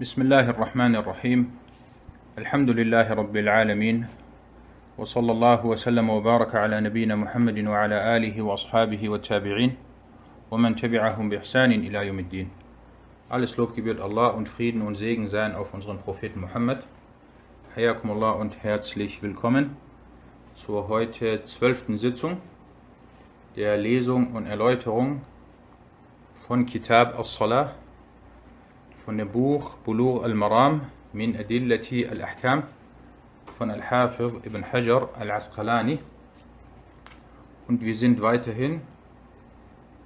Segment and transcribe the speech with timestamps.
[0.00, 1.51] بسم الله الرحمن الرحيم
[2.37, 4.07] الحمد لله رب العالمين
[4.97, 9.75] وصلى الله وسلم وبارك على نبينا محمد وعلى آله وأصحابه والتابعين
[10.51, 12.49] ومن تبعهم بإحسان إلى يوم الدين
[13.29, 16.83] Alles Lob gebührt Allah und Frieden und Segen seien auf unseren Propheten Muhammad.
[17.75, 19.75] Hayakum Allah und herzlich willkommen
[20.55, 22.37] zur heute zwölften Sitzung
[23.57, 25.21] der Lesung und Erläuterung
[26.35, 27.73] von Kitab al-Salah,
[29.11, 32.63] von dem Buch Bulur al-Maram min Adillati al-Ahkam
[33.57, 35.99] von Al-Hafiz ibn Hajar al-Asqalani.
[37.67, 38.79] Und wir sind weiterhin,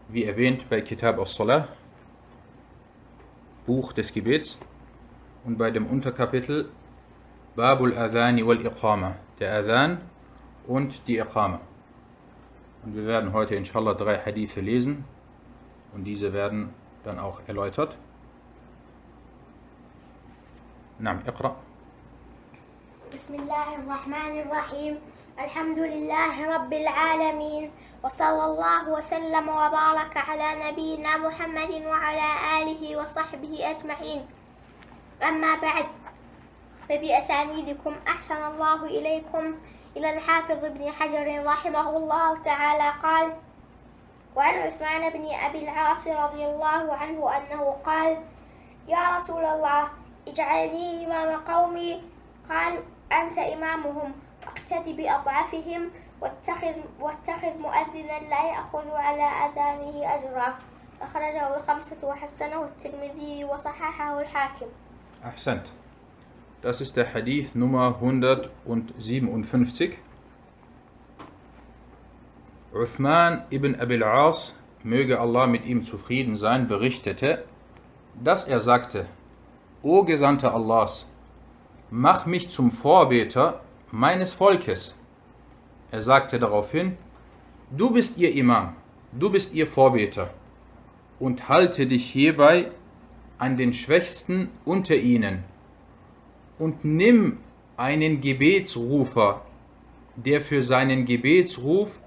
[0.09, 1.67] wie erwähnt, bei Kitab al-Salah,
[3.67, 4.57] Buch des Gebets
[5.43, 6.69] und bei dem Unterkapitel
[7.55, 10.01] Babul Adhani wal Iqama, der Adhan
[10.65, 11.59] und die Iqama.
[12.83, 15.03] Und wir werden heute inshallah drei Hadithe lesen
[15.93, 16.71] und diese werden
[17.03, 17.95] dann auch erläutert.
[20.99, 21.55] نعم اقرأ.
[23.13, 24.93] بسم الله الرحمن الرحيم.
[25.39, 27.71] الحمد لله رب العالمين
[28.03, 32.27] وصلى الله وسلم وبارك على نبينا محمد وعلى
[32.61, 34.23] آله وصحبه أجمعين.
[35.23, 35.87] أما بعد
[36.87, 39.45] فبأسانيدكم أحسن الله إليكم.
[39.97, 43.27] إلى الحافظ ابن حجر رحمه الله تعالى قال
[44.35, 48.11] وعن عثمان بن أبي العاص رضي الله عنه أنه قال
[48.87, 52.01] يا رسول الله اجعلني إمام قومي
[52.49, 52.79] قال
[53.11, 54.11] أنت إمامهم
[54.45, 55.89] واقتد بأضعفهم
[56.21, 60.55] واتخذ, واتخذ مؤذنا لا يأخذ على أذانه أجرا
[61.01, 64.65] أخرجه الخمسة وحسنه الترمذي وصححه الحاكم
[65.23, 65.73] Ahsant.
[66.61, 69.97] Das ist der Hadith Nummer 157.
[72.73, 74.53] Uthman ibn Abil As,
[74.83, 77.43] möge Allah mit ihm zufrieden sein, berichtete,
[78.23, 79.07] dass er sagte,
[79.85, 81.05] O Gesandter Allahs,
[81.91, 84.95] mach mich zum Vorbeter meines Volkes.
[85.91, 86.97] Er sagte daraufhin,
[87.69, 88.75] du bist ihr Imam,
[89.11, 90.31] du bist ihr Vorbeter
[91.19, 92.71] und halte dich hierbei
[93.37, 95.43] an den Schwächsten unter ihnen
[96.57, 97.37] und nimm
[97.77, 99.41] einen Gebetsrufer,
[100.15, 101.99] der für seinen Gebetsruf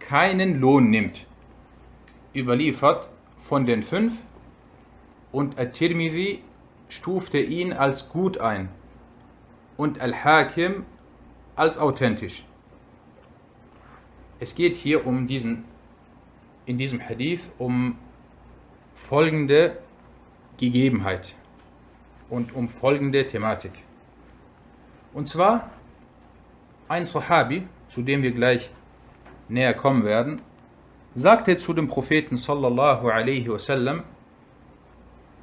[0.00, 1.24] keinen Lohn nimmt.
[2.34, 4.12] Überliefert von den fünf
[5.32, 6.42] und At-Tirmidhi
[6.88, 8.68] stufte ihn als gut ein
[9.76, 10.84] und Al-Hakim
[11.54, 12.44] als authentisch.
[14.38, 15.64] Es geht hier um diesen,
[16.66, 17.96] in diesem Hadith um
[18.94, 19.78] folgende
[20.58, 21.34] Gegebenheit
[22.28, 23.72] und um folgende Thematik.
[25.14, 25.70] Und zwar
[26.88, 28.70] ein Sahabi, zu dem wir gleich
[29.48, 30.42] näher kommen werden,
[31.14, 34.02] sagte zu dem Propheten sallallahu alaihi wasallam,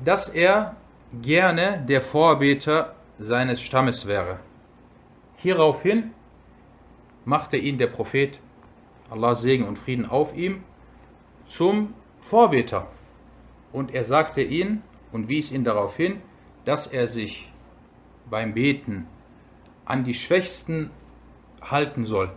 [0.03, 0.75] dass er
[1.21, 4.39] gerne der Vorbeter seines Stammes wäre.
[5.37, 6.11] Hieraufhin
[7.25, 8.39] machte ihn der Prophet,
[9.09, 10.63] Allah Segen und Frieden auf ihm,
[11.45, 12.87] zum Vorbeter.
[13.71, 14.81] Und er sagte ihn
[15.11, 16.21] und wies ihn darauf hin,
[16.65, 17.51] dass er sich
[18.29, 19.07] beim Beten
[19.85, 20.89] an die Schwächsten
[21.61, 22.31] halten soll.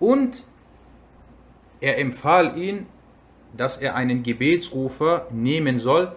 [0.00, 0.44] Und
[1.80, 2.86] er empfahl ihn,
[3.56, 6.14] dass er einen Gebetsrufer nehmen soll,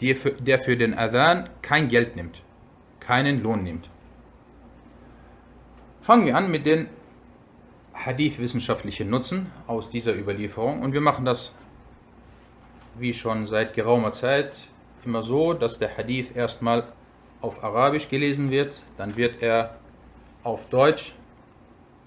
[0.00, 2.42] der für, der für den Adhan kein Geld nimmt,
[3.00, 3.88] keinen Lohn nimmt.
[6.00, 6.88] Fangen wir an mit den
[7.92, 10.82] Hadith-wissenschaftlichen Nutzen aus dieser Überlieferung.
[10.82, 11.52] Und wir machen das
[12.98, 14.66] wie schon seit geraumer Zeit
[15.04, 16.84] immer so, dass der Hadith erstmal
[17.40, 19.76] auf Arabisch gelesen wird, dann wird er
[20.42, 21.14] auf Deutsch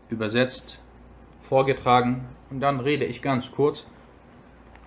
[0.09, 0.79] übersetzt,
[1.41, 2.25] vorgetragen.
[2.49, 3.87] Und dann rede ich ganz kurz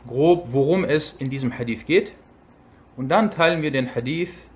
[0.06, 2.12] grob, worum es in diesem Hadith geht
[2.96, 4.50] und dann teilen wir den Hadith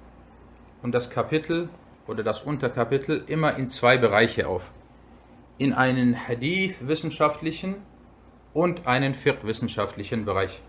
[0.83, 1.69] und das Kapitel
[2.07, 4.73] oder das Unterkapitel immer in zwei Bereiche auf.
[5.59, 7.77] In einen Hadith-wissenschaftlichen
[8.55, 10.63] und einen Fiqh-wissenschaftlichen Bereich.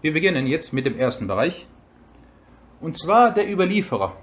[0.00, 1.66] Wir beginnen jetzt mit dem ersten Bereich.
[2.80, 4.16] Und zwar der Überlieferer.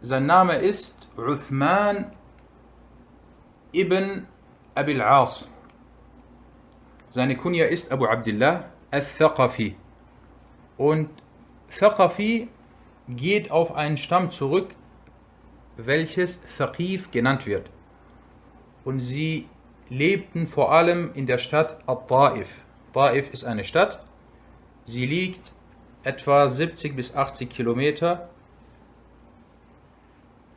[0.00, 2.12] Sein Name ist Uthman
[3.72, 4.26] ibn
[4.76, 5.50] Abil As.
[7.10, 9.74] Seine Kunja ist Abu Abdullah al-Thaqafi.
[10.76, 11.08] Und
[11.70, 12.48] Thaqafi
[13.08, 14.74] geht auf einen Stamm zurück,
[15.76, 17.70] welches Thaqif genannt wird.
[18.84, 19.48] Und sie
[19.88, 22.48] lebten vor allem in der Stadt At-Ta'if.
[22.94, 24.06] Ta'if ist eine Stadt.
[24.84, 25.52] Sie liegt
[26.02, 28.28] etwa 70 bis 80 Kilometer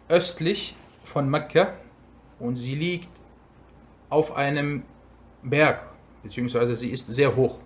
[0.08, 1.74] östlich von Mekka
[2.40, 3.10] und sie liegt
[4.10, 4.84] auf einem
[5.44, 5.84] Berg,
[6.24, 7.60] beziehungsweise sie ist sehr hoch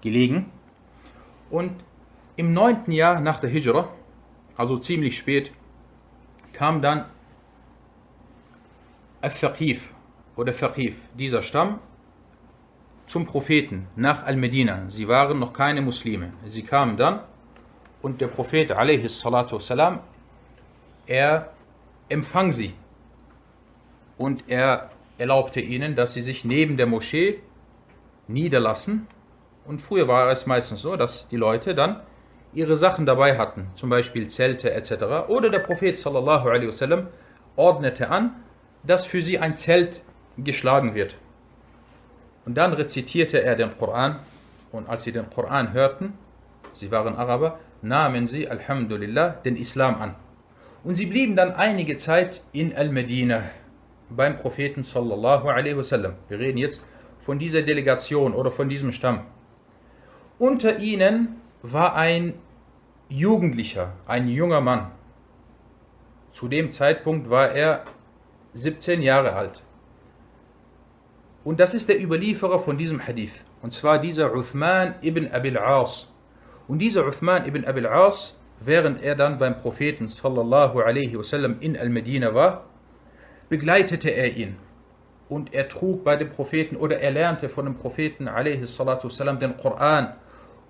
[0.00, 0.50] gelegen.
[1.49, 1.71] Und
[2.37, 3.89] Im neunten Jahr nach der Hijra,
[4.55, 5.51] also ziemlich spät,
[6.53, 7.05] kam dann
[9.21, 9.93] Al-Thaqif
[10.35, 11.79] oder Thaqif, dieser Stamm,
[13.05, 14.89] zum Propheten nach Al-Medina.
[14.89, 16.33] Sie waren noch keine Muslime.
[16.45, 17.19] Sie kamen dann
[18.01, 19.99] und der Prophet والسلام,
[21.05, 21.51] er
[22.09, 22.73] empfang sie
[24.17, 27.41] und er erlaubte ihnen, dass sie sich neben der Moschee
[28.27, 29.07] niederlassen.
[29.66, 32.00] und früher war es meistens so, dass die Leute dann
[32.54, 35.28] ihre Sachen dabei hatten, zum Beispiel Zelte etc.
[35.28, 37.08] Oder der Prophet sallallahu alaihi wasallam
[37.56, 38.34] ordnete an,
[38.84, 40.02] dass für sie ein Zelt
[40.38, 41.16] geschlagen wird.
[42.44, 44.20] Und dann rezitierte er den Koran
[44.70, 46.14] und als sie den Koran hörten,
[46.72, 50.14] sie waren Araber, nahmen sie, Alhamdulillah, den Islam an.
[50.84, 53.42] Und sie blieben dann einige Zeit in Al-Medina
[54.08, 56.14] beim Propheten sallallahu alaihi wasallam.
[56.28, 56.84] Wir reden jetzt
[57.18, 59.22] von dieser Delegation oder von diesem Stamm.
[60.38, 62.34] Unter ihnen war ein
[63.08, 64.90] Jugendlicher, ein junger Mann.
[66.32, 67.84] Zu dem Zeitpunkt war er
[68.52, 69.62] 17 Jahre alt.
[71.42, 73.42] Und das ist der Überlieferer von diesem Hadith.
[73.62, 76.12] Und zwar dieser Uthman ibn Abil As.
[76.68, 81.78] Und dieser Uthman ibn Abil As, während er dann beim Propheten sallallahu alaihi wasallam in
[81.78, 82.64] Al-Medina war,
[83.48, 84.58] begleitete er ihn.
[85.30, 89.38] Und er trug bei dem Propheten oder er lernte von dem Propheten alaihi salatu wasallam
[89.38, 90.12] den Koran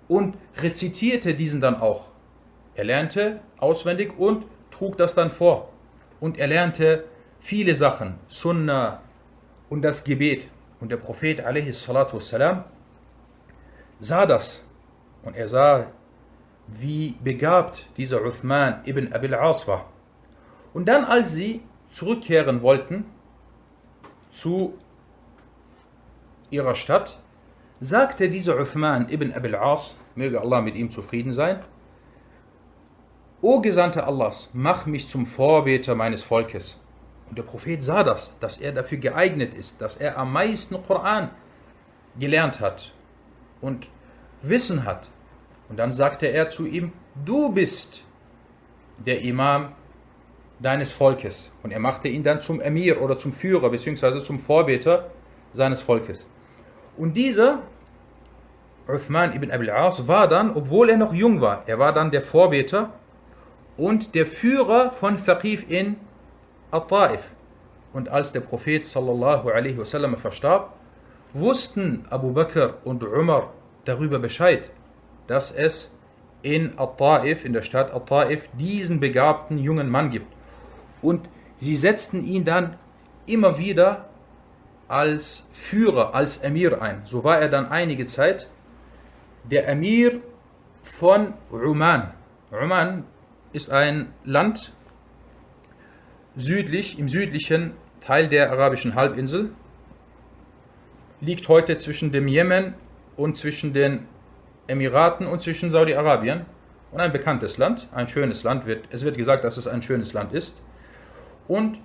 [0.08, 2.08] und rezitierte diesen dann auch.
[2.74, 5.68] Er lernte auswendig und trug das dann vor.
[6.20, 7.04] Und er lernte
[7.40, 9.02] viele Sachen, Sunnah
[9.68, 10.48] und das Gebet.
[10.80, 12.64] Und der Prophet والسلام,
[14.00, 14.64] sah das
[15.22, 15.86] und er sah,
[16.66, 19.90] wie begabt dieser Uthman ibn Abil As war.
[20.74, 23.04] Und dann, als sie zurückkehren wollten
[24.30, 24.78] zu
[26.50, 27.18] ihrer Stadt,
[27.79, 31.59] sagte dieser Uthman ibn Abil As, möge Allah mit ihm zufrieden sein,
[33.41, 36.79] O Gesandter Allahs, mach mich zum Vorbeter meines Volkes.
[37.29, 41.29] Und der Prophet sah das, dass er dafür geeignet ist, dass er am meisten Koran
[42.17, 42.93] gelernt hat
[43.61, 43.89] und
[44.41, 45.09] Wissen hat.
[45.69, 46.93] Und dann sagte er zu ihm,
[47.25, 48.03] du bist
[48.97, 49.73] der Imam
[50.59, 51.51] deines Volkes.
[51.61, 54.23] Und er machte ihn dann zum Emir oder zum Führer bzw.
[54.23, 55.11] zum Vorbeter
[55.51, 56.27] seines Volkes.
[56.97, 57.59] Und dieser
[58.87, 62.21] Uthman ibn Abil As war dann, obwohl er noch jung war, er war dann der
[62.21, 62.93] Vorbeter
[63.75, 65.97] und der Führer von Thaqif in
[66.71, 67.21] Al-Ta'if.
[67.93, 70.73] Und als der Prophet sallallahu alaihi wasallam verstarb,
[71.33, 73.53] wussten Abu Bakr und Umar
[73.85, 74.71] darüber Bescheid,
[75.27, 75.91] dass es
[76.41, 80.33] in Al-Ta'if, in der Stadt Al-Ta'if, diesen begabten jungen Mann gibt.
[81.01, 82.75] Und sie setzten ihn dann
[83.27, 84.06] immer wieder
[84.87, 87.01] als Führer, als Emir ein.
[87.05, 88.49] So war er dann einige Zeit
[89.43, 90.21] der Emir
[90.83, 92.13] von Oman.
[92.51, 93.03] Oman
[93.53, 94.73] ist ein Land
[96.35, 99.51] südlich, im südlichen Teil der arabischen Halbinsel,
[101.19, 102.75] liegt heute zwischen dem Jemen
[103.15, 104.05] und zwischen den
[104.67, 106.45] Emiraten und zwischen Saudi-Arabien.
[106.91, 108.63] Und ein bekanntes Land, ein schönes Land.
[108.91, 110.55] Es wird gesagt, dass es ein schönes Land ist.
[111.47, 111.79] Und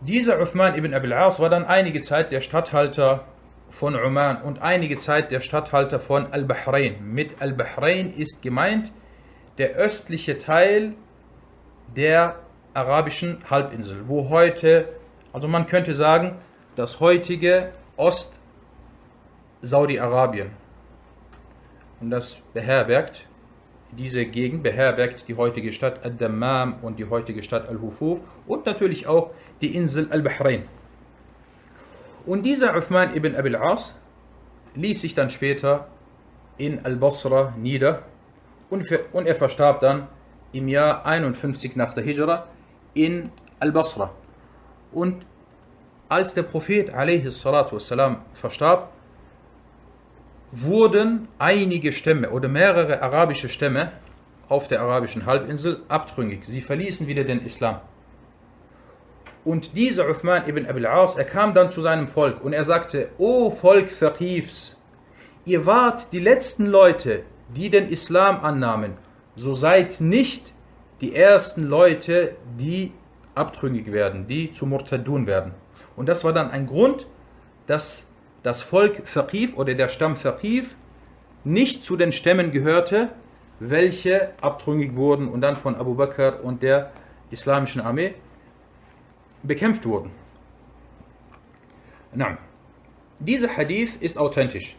[0.00, 3.24] dieser Uthman ibn Abil As war dann einige Zeit der Statthalter
[3.70, 6.96] von Oman und einige Zeit der Statthalter von Al-Bahrain.
[7.02, 8.92] Mit Al-Bahrain ist gemeint
[9.58, 10.94] der östliche Teil
[11.96, 12.36] der
[12.74, 14.88] arabischen Halbinsel, wo heute,
[15.32, 16.38] also man könnte sagen,
[16.76, 20.50] das heutige Ost-Saudi-Arabien.
[22.00, 23.26] Und das beherbergt,
[23.93, 29.31] diese Gegend beherbergt die heutige Stadt Ad-Dammam und die heutige Stadt Al-Hufuf und natürlich auch
[29.61, 30.63] die Insel Al-Bahrain.
[32.25, 33.95] Und dieser Uthman ibn Abil As
[34.75, 35.87] ließ sich dann später
[36.57, 38.03] in Al-Basra nieder
[38.69, 38.85] und,
[39.25, 40.07] er verstarb dann
[40.51, 42.47] im Jahr 51 nach der Hijra
[42.93, 44.11] in Al-Basra.
[44.91, 45.25] Und
[46.07, 48.91] als der Prophet والسلام, verstarb,
[50.54, 53.92] wurden einige Stämme oder mehrere arabische Stämme
[54.48, 56.44] auf der arabischen Halbinsel abtrüngig.
[56.44, 57.80] Sie verließen wieder den Islam.
[59.44, 63.08] Und dieser Uthman ibn Abil As, er kam dann zu seinem Volk und er sagte,
[63.18, 64.76] O Volk Thaqifs,
[65.44, 68.94] ihr wart die letzten Leute, die den Islam annahmen,
[69.36, 70.54] so seid nicht
[71.00, 72.92] die ersten Leute, die
[73.34, 75.52] abtrüngig werden, die zu Murtadun werden.
[75.96, 77.06] Und das war dann ein Grund,
[77.66, 78.06] dass
[78.44, 80.76] das Volk Thaqif oder der Stamm Thaqif
[81.44, 83.08] nicht zu den Stämmen gehörte,
[83.58, 86.92] welche abtrüngig wurden und dann von Abu Bakr und der
[87.30, 88.14] islamischen Armee
[89.42, 90.10] bekämpft wurden.
[92.12, 92.38] Na,
[93.18, 94.76] dieser Hadith ist authentisch.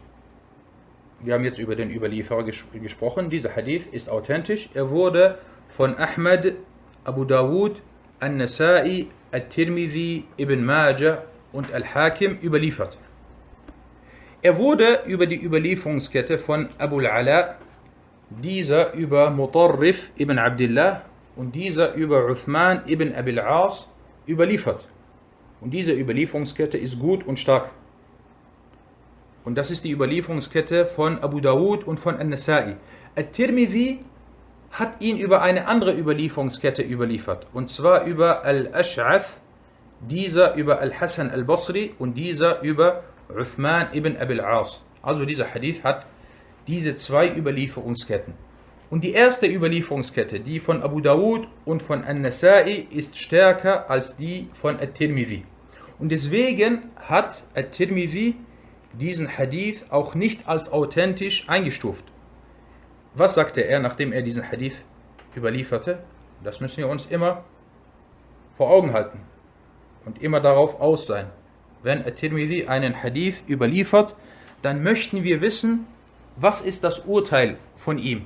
[1.21, 4.69] wir haben jetzt über den Überlieferer ges gesprochen, dieser Hadith ist authentisch.
[4.75, 6.53] Er wurde von Ahmad,
[7.03, 7.81] Abu Dawud,
[8.19, 12.99] An-Nasai, At-Tirmidhi, Ibn Majah und Al-Hakim überliefert.
[14.45, 17.55] Er wurde über die Überlieferungskette von Abu al-Ala,
[18.29, 21.01] dieser über Mutarrif ibn Abdullah
[21.35, 23.89] und dieser über Uthman ibn Abil As
[24.27, 24.87] überliefert.
[25.61, 27.71] Und diese Überlieferungskette ist gut und stark.
[29.45, 32.77] Und das ist die Überlieferungskette von Abu Dawud und von An-Nasai.
[33.15, 34.01] At-Tirmidhi
[34.69, 37.47] hat ihn über eine andere Überlieferungskette überliefert.
[37.51, 39.41] Und zwar über Al-Ash'ath,
[40.01, 44.83] dieser über Al-Hassan al-Basri und dieser über Uthman ibn Abil As.
[45.01, 46.05] Also dieser Hadith hat
[46.67, 48.33] diese zwei Überlieferungsketten.
[48.89, 54.47] Und die erste Überlieferungskette, die von Abu Dawud und von An-Nasai, ist stärker als die
[54.53, 55.43] von At-Tirmidhi.
[55.97, 58.35] Und deswegen hat At-Tirmidhi
[58.93, 62.05] diesen Hadith auch nicht als authentisch eingestuft.
[63.15, 64.85] Was sagte er, nachdem er diesen Hadith
[65.35, 65.99] überlieferte?
[66.43, 67.43] Das müssen wir uns immer
[68.55, 69.19] vor Augen halten
[70.05, 71.27] und immer darauf aus sein.
[71.85, 74.15] Wenn At-Tirmidhi einen Hadith überliefert,
[74.63, 75.85] dann möchten wir wissen,
[76.35, 78.25] was ist das Urteil von ihm?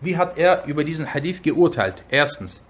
[0.00, 2.04] Wie hat er über diesen Hadith geurteilt?
[2.08, 2.62] Erstens.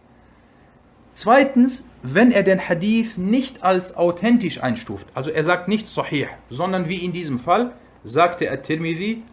[1.12, 6.88] Zweitens, wenn er den Hadith nicht als authentisch einstuft, also er sagt nicht Sahih, sondern
[6.88, 9.24] wie in diesem Fall sagte At-Tirmidhi,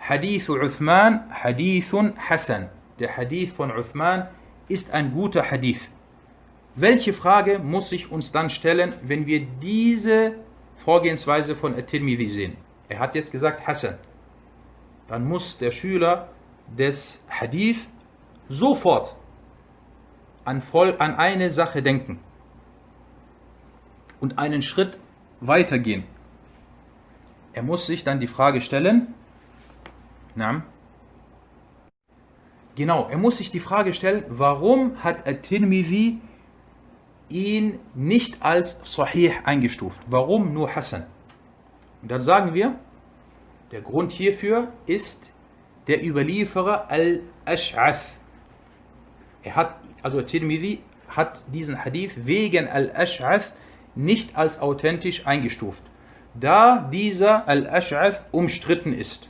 [0.00, 2.68] Hadith Uthman, Hadithun Hassan.
[2.98, 4.26] Der Hadith von Uthman
[4.66, 5.88] ist ein guter Hadith.
[6.78, 10.34] Welche Frage muss sich uns dann stellen, wenn wir diese
[10.74, 12.58] Vorgehensweise von At-Tirmidhi sehen?
[12.90, 13.96] Er hat jetzt gesagt Hassan.
[15.08, 16.28] Dann muss der Schüler
[16.76, 17.88] des Hadith
[18.50, 19.16] sofort
[20.44, 22.20] an, voll, an eine Sache denken
[24.20, 24.98] und einen Schritt
[25.40, 26.04] weitergehen.
[27.54, 29.14] Er muss sich dann die Frage stellen,
[30.34, 30.62] na,
[32.74, 36.20] genau, er muss sich die Frage stellen, warum hat At-Tirmidhi
[37.28, 40.00] ihn nicht als Sahih eingestuft?
[40.08, 41.06] Warum nur Hassan?
[42.02, 42.78] Und dann sagen wir,
[43.72, 45.30] der Grund hierfür ist
[45.88, 48.00] der Überlieferer Al-Ash'ath.
[49.42, 53.52] Er hat also Tirmidhi hat diesen Hadith wegen Al-Ash'ath
[53.94, 55.82] nicht als authentisch eingestuft,
[56.34, 59.28] da dieser Al-Ash'ath umstritten ist.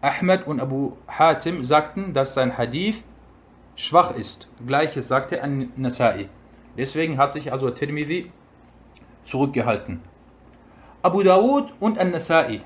[0.00, 3.02] Ahmed und Abu Hatim sagten, dass sein Hadith
[3.74, 4.48] schwach ist.
[4.64, 6.28] Gleiches sagte An-Nasai.
[6.78, 8.30] Deswegen hat sich also Tirmidhi
[9.24, 10.00] zurückgehalten.
[11.02, 12.60] Abu Dawud und An-Nasai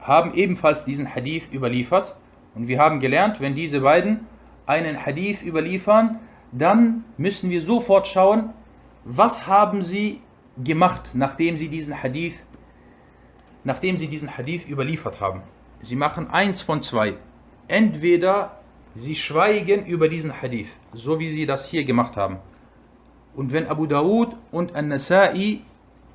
[0.00, 2.16] haben ebenfalls diesen Hadith überliefert
[2.54, 4.26] und wir haben gelernt, wenn diese beiden
[4.66, 6.18] einen Hadith überliefern,
[6.50, 8.50] dann müssen wir sofort schauen,
[9.04, 10.20] was haben sie
[10.62, 12.36] gemacht, nachdem sie diesen Hadith,
[13.64, 15.42] nachdem sie diesen Hadith überliefert haben.
[15.80, 17.14] Sie machen eins von zwei.
[17.68, 18.60] Entweder
[18.94, 22.38] sie schweigen über diesen Hadith, so wie sie das hier gemacht haben.
[23.34, 25.60] Und wenn Abu Dawud und An-Nasai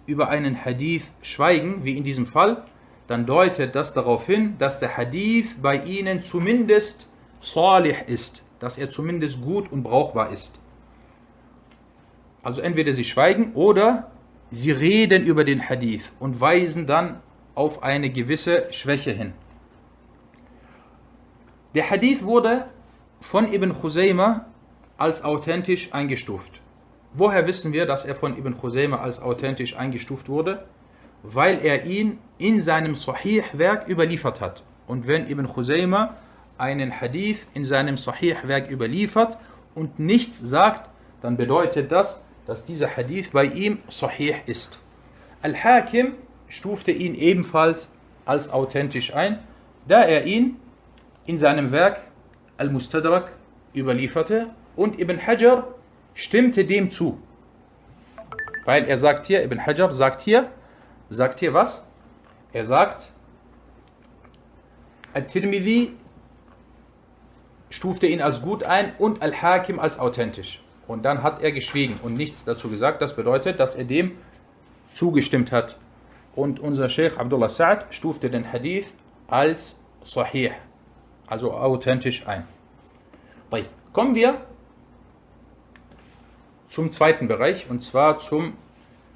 [0.06, 2.64] über einen Hadith schweigen, wie in diesem Fall,
[3.08, 7.08] dann deutet das darauf hin, dass der Hadith bei ihnen zumindest
[7.40, 10.60] salih ist, dass er zumindest gut und brauchbar ist.
[12.44, 14.12] Also entweder sie schweigen oder
[14.52, 17.22] sie reden über den Hadith und weisen dann
[17.56, 19.34] auf eine gewisse Schwäche hin.
[21.76, 22.70] Der Hadith wurde
[23.20, 24.46] von Ibn Khuzayma
[24.98, 26.62] als authentisch eingestuft.
[27.20, 30.66] Woher wissen wir, dass er von Ibn Khuzayma als authentisch eingestuft wurde?
[31.24, 34.62] Weil er ihn in seinem Sahih-Werk überliefert hat.
[34.86, 36.14] Und wenn Ibn Khuzayma
[36.60, 39.40] einen Hadith in seinem Sahih-Werk überliefert
[39.74, 40.92] und nichts sagt,
[41.24, 44.78] dann bedeutet das, dass dieser Hadith bei ihm Sahih ist.
[45.42, 46.14] Al-Hakim
[46.50, 47.90] stufte ihn ebenfalls
[48.26, 49.40] als authentisch ein,
[49.88, 50.58] da er ihn
[51.26, 52.00] in seinem Werk
[52.58, 53.32] Al-Mustadrak
[53.74, 55.68] überlieferte und Ibn Hajar
[56.18, 57.22] stimmte dem zu.
[58.66, 60.50] Weil er sagt hier, Ibn Hajar sagt hier,
[61.10, 61.86] sagt hier was?
[62.52, 63.12] Er sagt,
[65.14, 65.94] Al-Tirmidhi
[67.70, 70.62] stufte ihn als gut ein und Al-Hakim als authentisch.
[70.88, 73.02] Und dann hat er geschwiegen und nichts dazu gesagt.
[73.02, 74.18] Das bedeutet, dass er dem
[74.94, 75.78] zugestimmt hat.
[76.36, 78.94] Und unser Sheikh Abdullah Sa'ad stufte den Hadith
[79.28, 80.52] als Sahih,
[81.28, 82.48] also authentisch ein.
[83.94, 84.42] Kommen wir
[86.68, 88.54] zum zweiten Bereich und zwar zum,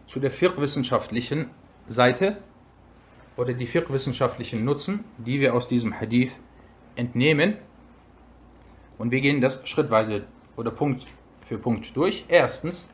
[0.07, 1.49] zu der fiqh-wissenschaftlichen
[1.87, 2.37] Seite
[3.37, 6.31] oder die fiqh-wissenschaftlichen Nutzen, die wir aus diesem Hadith
[6.95, 7.57] entnehmen.
[8.97, 10.25] Und wir gehen das schrittweise
[10.57, 11.07] oder Punkt
[11.45, 12.25] für Punkt durch.
[12.27, 12.87] Erstens,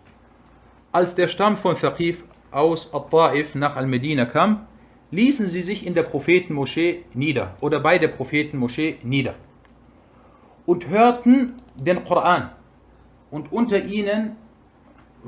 [0.92, 4.68] als der Stamm von Thaqif aus Al-Ta'if nach Al-Medina kam,
[5.12, 9.36] ließen sie sich in der Prophetenmoschee nieder oder bei der Prophetenmoschee nieder
[10.66, 12.52] und hörten den Koran.
[13.32, 14.36] Und unter ihnen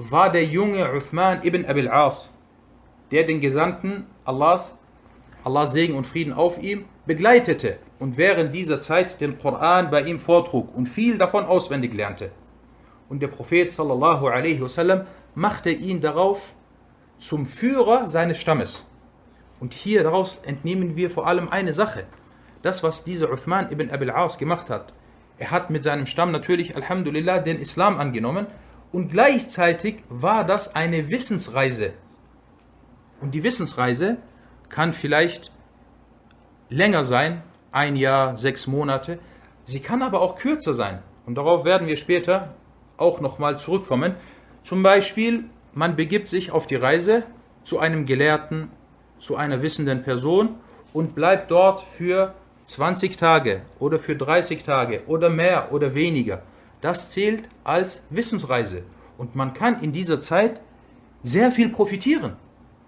[0.01, 2.29] war der junge Uthman ibn Abil As,
[3.11, 4.73] der den Gesandten Allahs,
[5.43, 10.17] Allah Segen und Frieden auf ihm, begleitete und während dieser Zeit den Koran bei ihm
[10.17, 12.31] vortrug und viel davon auswendig lernte.
[13.09, 16.53] Und der Prophet sallallahu alaihi wasallam machte ihn darauf
[17.17, 18.85] zum Führer seines Stammes.
[19.59, 22.05] Und hier daraus entnehmen wir vor allem eine Sache.
[22.61, 24.93] Das, was dieser Uthman ibn Abil As gemacht hat.
[25.37, 28.47] Er hat mit seinem Stamm natürlich, Alhamdulillah, den Islam angenommen
[28.91, 31.93] und gleichzeitig war das eine Wissensreise.
[33.21, 34.17] Und die Wissensreise
[34.69, 35.51] kann vielleicht
[36.69, 39.19] länger sein, ein Jahr, sechs Monate.
[39.63, 41.03] Sie kann aber auch kürzer sein.
[41.25, 42.55] Und darauf werden wir später
[42.97, 44.15] auch nochmal zurückkommen.
[44.63, 47.23] Zum Beispiel, man begibt sich auf die Reise
[47.63, 48.71] zu einem Gelehrten,
[49.19, 50.55] zu einer wissenden Person
[50.93, 52.33] und bleibt dort für
[52.65, 56.41] 20 Tage oder für 30 Tage oder mehr oder weniger.
[56.81, 58.83] Das zählt als Wissensreise.
[59.17, 60.61] Und man kann in dieser Zeit
[61.23, 62.37] sehr viel profitieren.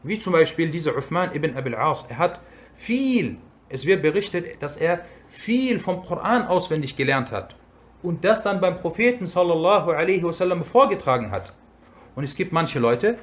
[0.04, 2.06] Wie zum Beispiel dieser Uthman ibn Abil As.
[2.10, 2.40] Er hat
[2.76, 3.38] viel,
[3.70, 7.56] es wird berichtet, dass er viel vom Koran auswendig gelernt hat.
[8.02, 11.54] Und das dann beim Propheten sallallahu alaihi wasallam vorgetragen hat.
[12.16, 13.18] Und es gibt manche Leute,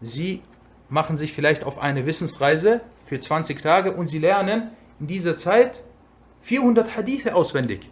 [0.00, 0.42] sie
[0.88, 4.70] machen sich vielleicht auf eine Wissensreise für 20 Tage und sie lernen
[5.00, 5.82] in dieser Zeit
[6.42, 7.90] 400 Hadithe auswendig.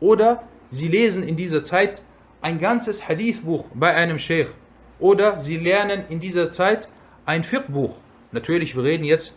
[0.00, 2.02] Oder sie lesen in dieser Zeit
[2.40, 4.50] ein ganzes Hadithbuch bei einem Sheikh.
[4.98, 6.88] Oder sie lernen in dieser Zeit
[7.26, 7.98] ein Fiqh-Buch.
[8.32, 9.34] Natürlich, wir reden jetzt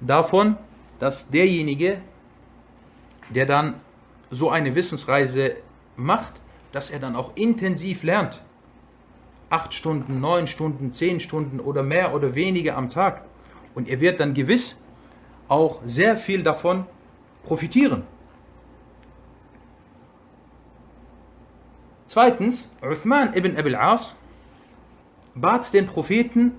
[0.00, 0.56] davon,
[0.98, 1.98] dass derjenige,
[3.30, 3.74] der dann
[4.30, 5.56] so eine Wissensreise
[5.96, 6.40] macht,
[6.72, 8.40] dass er dann auch intensiv lernt.
[9.50, 13.24] Acht Stunden, neun Stunden, zehn Stunden oder mehr oder weniger am Tag.
[13.74, 14.78] Und er wird dann gewiss
[15.48, 16.86] auch sehr viel davon
[17.42, 18.04] profitieren.
[22.06, 24.14] Zweitens, Uthman ibn Abil As
[25.34, 26.52] bat den Propheten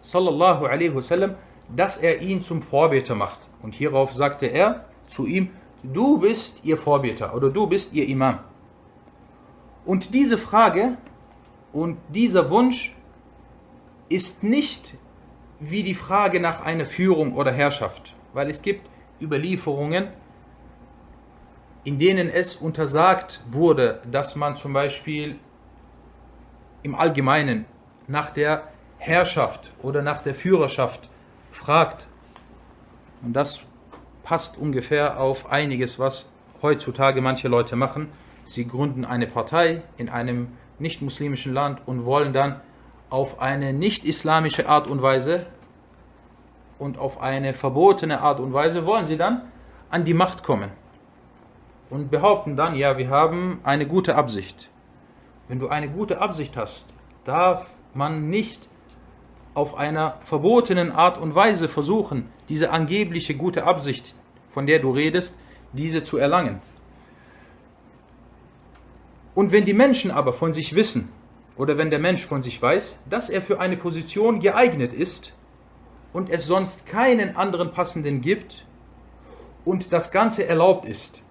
[0.00, 1.34] sallallahu alaihi wasallam,
[1.74, 3.40] dass er ihn zum Vorbeter macht.
[3.62, 5.50] Und hierauf sagte er zu ihm,
[5.82, 8.38] du bist ihr Vorbeter oder du bist ihr Imam.
[9.84, 10.96] Und diese Frage
[11.72, 12.94] und dieser Wunsch
[14.08, 14.96] ist nicht
[15.58, 18.88] wie die Frage nach einer Führung oder Herrschaft, weil es gibt
[19.20, 20.08] Überlieferungen,
[21.86, 25.38] in denen es untersagt wurde, dass man zum Beispiel
[26.82, 27.64] im Allgemeinen
[28.08, 28.64] nach der
[28.98, 31.08] Herrschaft oder nach der Führerschaft
[31.52, 32.08] fragt.
[33.22, 33.60] Und das
[34.24, 36.28] passt ungefähr auf einiges, was
[36.60, 38.08] heutzutage manche Leute machen.
[38.42, 40.48] Sie gründen eine Partei in einem
[40.80, 42.60] nicht-muslimischen Land und wollen dann
[43.10, 45.46] auf eine nicht-islamische Art und Weise
[46.80, 49.42] und auf eine verbotene Art und Weise wollen sie dann
[49.88, 50.72] an die Macht kommen
[51.90, 54.68] und behaupten dann, ja, wir haben eine gute Absicht.
[55.48, 56.94] Wenn du eine gute Absicht hast,
[57.24, 58.68] darf man nicht
[59.54, 64.14] auf einer verbotenen Art und Weise versuchen, diese angebliche gute Absicht,
[64.48, 65.34] von der du redest,
[65.72, 66.60] diese zu erlangen.
[69.34, 71.10] Und wenn die Menschen aber von sich wissen,
[71.56, 75.32] oder wenn der Mensch von sich weiß, dass er für eine Position geeignet ist,
[76.16, 78.64] und es sonst keinen anderen passenden gibt
[79.66, 81.22] und das Ganze erlaubt ist.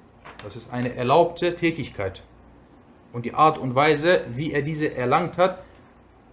[0.43, 2.23] Das ist eine erlaubte Tätigkeit.
[3.13, 5.63] Und die Art und Weise, wie er diese erlangt hat,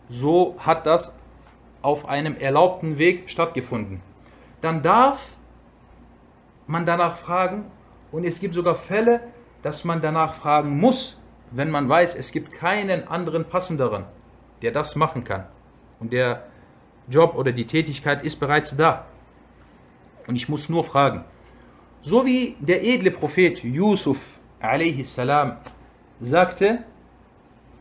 [0.08, 1.14] so hat das
[1.80, 4.00] auf einem erlaubten Weg stattgefunden.
[4.60, 5.36] Dann darf
[6.66, 7.64] man danach fragen,
[8.10, 9.20] und es gibt sogar Fälle,
[9.62, 11.18] dass man danach fragen muss,
[11.50, 14.04] wenn man weiß, es gibt keinen anderen passenderen,
[14.60, 15.46] der das machen kann
[16.02, 16.42] und der
[17.08, 19.06] Job oder die Tätigkeit ist bereits da.
[20.26, 21.24] Und ich muss nur fragen.
[22.01, 24.19] So wie der edle Prophet Yusuf
[24.59, 25.19] a.s.
[26.21, 26.83] sagte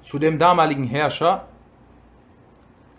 [0.02, 1.46] zu dem damaligen Herrscher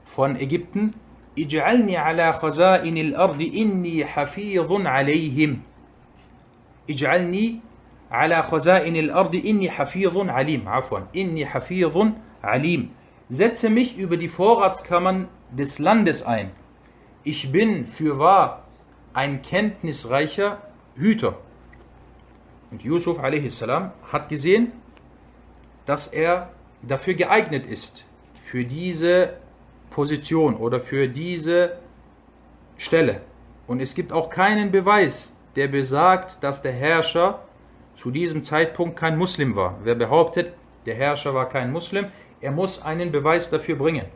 [0.05, 0.93] von Ägypten,
[1.37, 5.61] اجعلني على خزائن الأرض إني حفيظ عليهم
[6.89, 7.59] اجعلني
[8.11, 12.07] على خزائن الأرض إني حفيظ عليم عفوا إني حفيظ
[12.43, 12.89] عليم
[13.29, 16.51] setze mich über die Vorratskammern des Landes ein.
[17.25, 18.63] Ich bin fürwahr
[19.13, 20.61] ein kenntnisreicher
[20.94, 21.38] Hüter.
[22.70, 23.62] Und Yusuf a.s.
[24.12, 24.72] hat gesehen,
[25.84, 26.50] dass er
[26.82, 28.04] dafür geeignet ist,
[28.40, 29.34] für diese
[29.90, 31.78] Position oder für diese
[32.76, 33.20] Stelle.
[33.66, 37.40] Und es gibt auch keinen Beweis, der besagt, dass der Herrscher
[37.94, 39.78] zu diesem Zeitpunkt kein Muslim war.
[39.84, 40.54] Wer behauptet,
[40.86, 42.06] der Herrscher war kein Muslim,
[42.40, 44.06] er muss einen Beweis dafür bringen.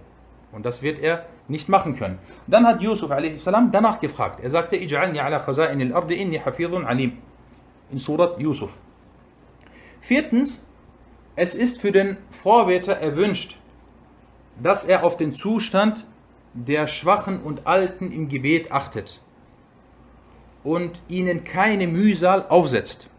[0.56, 2.18] Und das wird er nicht machen können.
[2.46, 3.44] Dann hat Yusuf a.s.
[3.44, 4.40] danach gefragt.
[4.42, 7.18] Er sagte, ala al-ardi inni hafidhun alim.
[7.92, 8.72] In Surat Yusuf.
[10.00, 10.64] Viertens,
[11.34, 13.58] es ist für den Vorbeter erwünscht,
[14.62, 16.06] dass er auf den Zustand
[16.54, 19.20] der Schwachen und Alten im Gebet achtet
[20.64, 23.10] und ihnen keine Mühsal aufsetzt.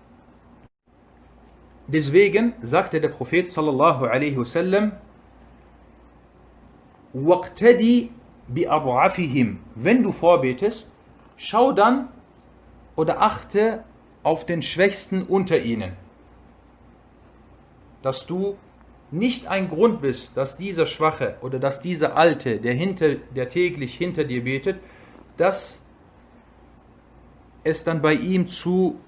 [1.85, 4.93] Deswegen sagte der Prophet sallallahu alaihi wasallam,
[7.25, 8.11] Waqtadi
[8.53, 9.57] bi'ad'afihim.
[9.75, 10.91] Wenn du vorbetest,
[11.35, 12.09] schau dann
[12.95, 13.83] oder achte
[14.23, 15.93] auf den Schwächsten unter ihnen.
[18.01, 18.57] Dass du
[19.09, 23.95] nicht ein Grund bist, dass dieser Schwache oder dass dieser Alte, der, hinter, der täglich
[23.95, 24.79] hinter dir betet,
[25.37, 25.81] dass
[27.63, 28.99] es dann bei ihm zu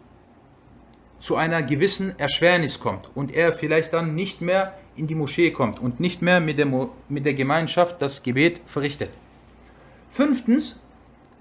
[1.19, 5.79] zu einer gewissen Erschwernis kommt und er vielleicht dann nicht mehr in die Moschee kommt
[5.79, 6.67] und nicht mehr mit der,
[7.09, 9.11] mit der Gemeinschaft das Gebet verrichtet.
[10.09, 10.79] Fünftens,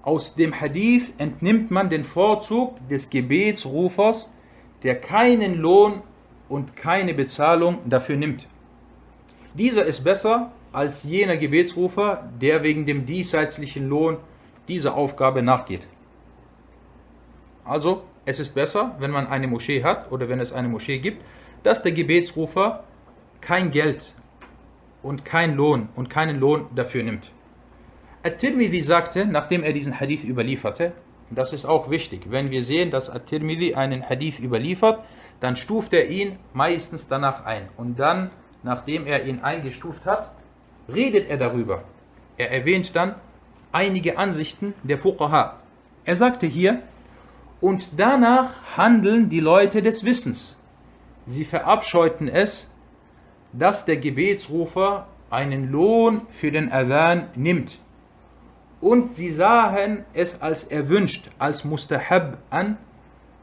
[0.01, 4.29] aus dem Hadith entnimmt man den Vorzug des Gebetsrufers,
[4.83, 6.01] der keinen Lohn
[6.47, 8.47] und keine Bezahlung dafür nimmt.
[9.53, 14.17] Dieser ist besser als jener Gebetsrufer, der wegen dem diesseitslichen Lohn
[14.67, 15.87] dieser Aufgabe nachgeht.
[17.65, 21.23] Also, es ist besser, wenn man eine Moschee hat oder wenn es eine Moschee gibt,
[21.63, 22.83] dass der Gebetsrufer
[23.41, 24.13] kein Geld
[25.01, 27.31] und kein Lohn und keinen Lohn dafür nimmt.
[28.23, 30.91] At-Tirmidhi sagte, nachdem er diesen Hadith überlieferte,
[31.29, 35.03] und das ist auch wichtig, wenn wir sehen, dass At-Tirmidhi einen Hadith überliefert,
[35.39, 37.69] dann stuft er ihn meistens danach ein.
[37.77, 38.31] Und dann,
[38.63, 40.31] nachdem er ihn eingestuft hat,
[40.93, 41.83] redet er darüber.
[42.37, 43.15] Er erwähnt dann
[43.71, 45.59] einige Ansichten der Fuqaha.
[46.03, 46.81] Er sagte hier,
[47.61, 50.57] und danach handeln die Leute des Wissens.
[51.25, 52.69] Sie verabscheuten es,
[53.53, 57.79] dass der Gebetsrufer einen Lohn für den Adhan nimmt.
[58.81, 62.77] Und sie sahen es als erwünscht, als Mustahab an,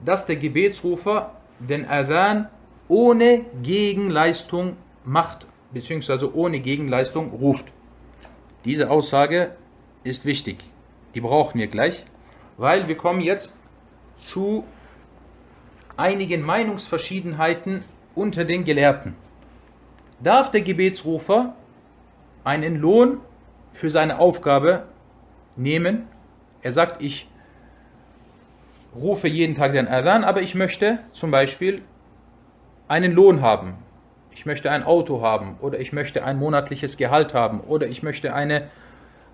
[0.05, 2.49] dass der Gebetsrufer den Adhan
[2.89, 7.67] ohne Gegenleistung macht, beziehungsweise ohne Gegenleistung ruft.
[8.65, 9.57] Diese Aussage
[10.05, 10.65] ist wichtig.
[11.15, 12.05] Die brauchen wir gleich,
[12.57, 13.57] weil wir kommen jetzt
[14.19, 14.65] zu
[15.97, 17.83] einigen Meinungsverschiedenheiten
[18.15, 19.15] unter den Gelehrten.
[20.21, 21.55] Darf der Gebetsrufer
[22.45, 23.21] einen Lohn
[23.73, 24.85] für seine Aufgabe
[25.57, 26.07] nehmen?
[26.63, 27.29] Er sagt, ich
[28.95, 31.83] rufe jeden Tag den Adhan, aber ich möchte zum Beispiel
[32.89, 33.75] einen Lohn haben.
[34.31, 38.35] Ich möchte ein Auto haben oder ich möchte ein monatliches Gehalt haben oder ich möchte
[38.35, 38.69] eine,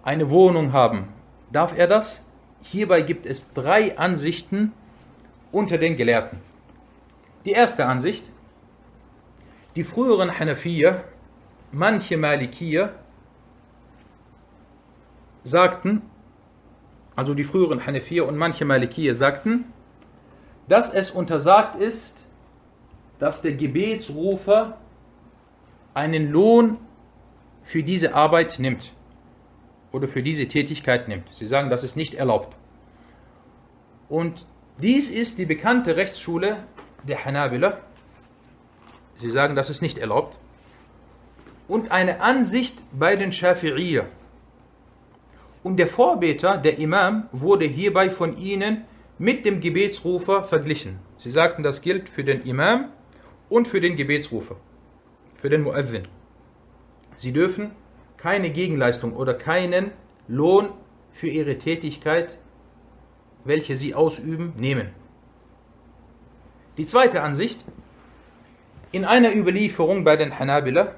[0.02, 1.08] eine Wohnung haben.
[1.52, 2.24] Darf er das?
[2.62, 4.72] Hierbei gibt es drei Ansichten
[5.50, 6.38] unter den Gelehrten.
[7.44, 8.24] Die erste Ansicht,
[9.74, 11.04] die früheren Hanafier,
[11.72, 12.94] manche Malikier,
[15.44, 16.02] sagten,
[17.16, 19.64] also die früheren Hanafier und manche Malikier sagten,
[20.68, 22.28] dass es untersagt ist,
[23.18, 24.78] dass der Gebetsrufer
[25.94, 26.78] einen Lohn
[27.62, 28.92] für diese Arbeit nimmt
[29.92, 31.28] oder für diese Tätigkeit nimmt.
[31.32, 32.56] Sie sagen, das ist nicht erlaubt.
[34.08, 34.46] Und
[34.78, 36.64] dies ist die bekannte Rechtsschule
[37.04, 37.78] der Hanabila.
[39.16, 40.36] Sie sagen, das ist nicht erlaubt.
[41.68, 44.04] Und eine Ansicht bei den Schafi'iyya.
[45.62, 48.84] Und der Vorbeter, der Imam, wurde hierbei von ihnen
[49.18, 50.98] mit dem Gebetsrufer verglichen.
[51.18, 52.88] Sie sagten, das gilt für den Imam
[53.48, 54.56] und für den Gebetsrufer,
[55.36, 56.08] für den Muezzin.
[57.14, 57.70] Sie dürfen
[58.22, 59.90] keine Gegenleistung oder keinen
[60.28, 60.68] Lohn
[61.10, 62.38] für ihre Tätigkeit,
[63.44, 64.90] welche sie ausüben, nehmen.
[66.78, 67.64] Die zweite Ansicht,
[68.92, 70.94] in einer Überlieferung bei den Hanabila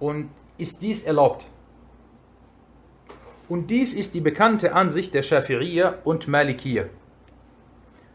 [0.00, 1.44] und ist dies erlaubt.
[3.50, 6.84] Und dies ist die bekannte Ansicht der Schafi'iyya und Malikiyya.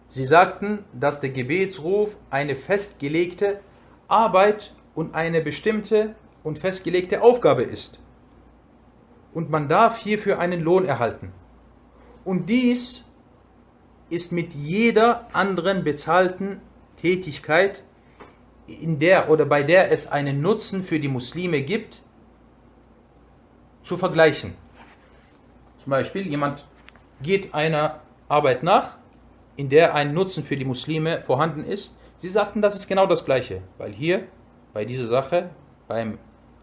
[0.07, 3.59] Sie sagten, dass der Gebetsruf eine festgelegte
[4.07, 7.99] Arbeit und eine bestimmte und festgelegte Aufgabe ist.
[9.33, 11.31] Und man darf hierfür einen Lohn erhalten.
[12.23, 13.05] Und dies
[14.09, 16.61] ist mit jeder anderen bezahlten
[16.97, 17.83] Tätigkeit,
[18.67, 22.01] in der oder bei der es einen Nutzen für die Muslime gibt,
[23.81, 24.53] zu vergleichen.
[25.79, 26.65] Zum Beispiel, jemand
[27.21, 28.97] geht einer Arbeit nach,
[29.57, 31.95] in der ein Nutzen für die Muslime vorhanden ist.
[32.17, 34.27] Sie sagten, das ist genau das Gleiche, weil hier
[34.73, 35.49] bei dieser Sache,
[35.87, 36.17] beim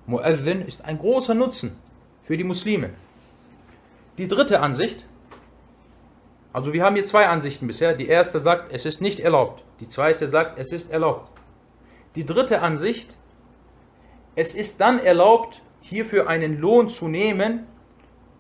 [0.07, 1.77] Muezzin, ist ein großer Nutzen
[2.23, 2.91] für die Muslime.
[4.19, 5.07] Die dritte Ansicht,
[6.53, 7.95] also wir haben hier zwei Ansichten bisher.
[7.95, 9.65] Die erste sagt, es ist nicht erlaubt.
[9.79, 11.31] Die zweite sagt, es ist erlaubt.
[12.17, 13.17] Die dritte Ansicht,
[14.35, 17.67] es ist dann erlaubt, hierfür einen Lohn zu nehmen,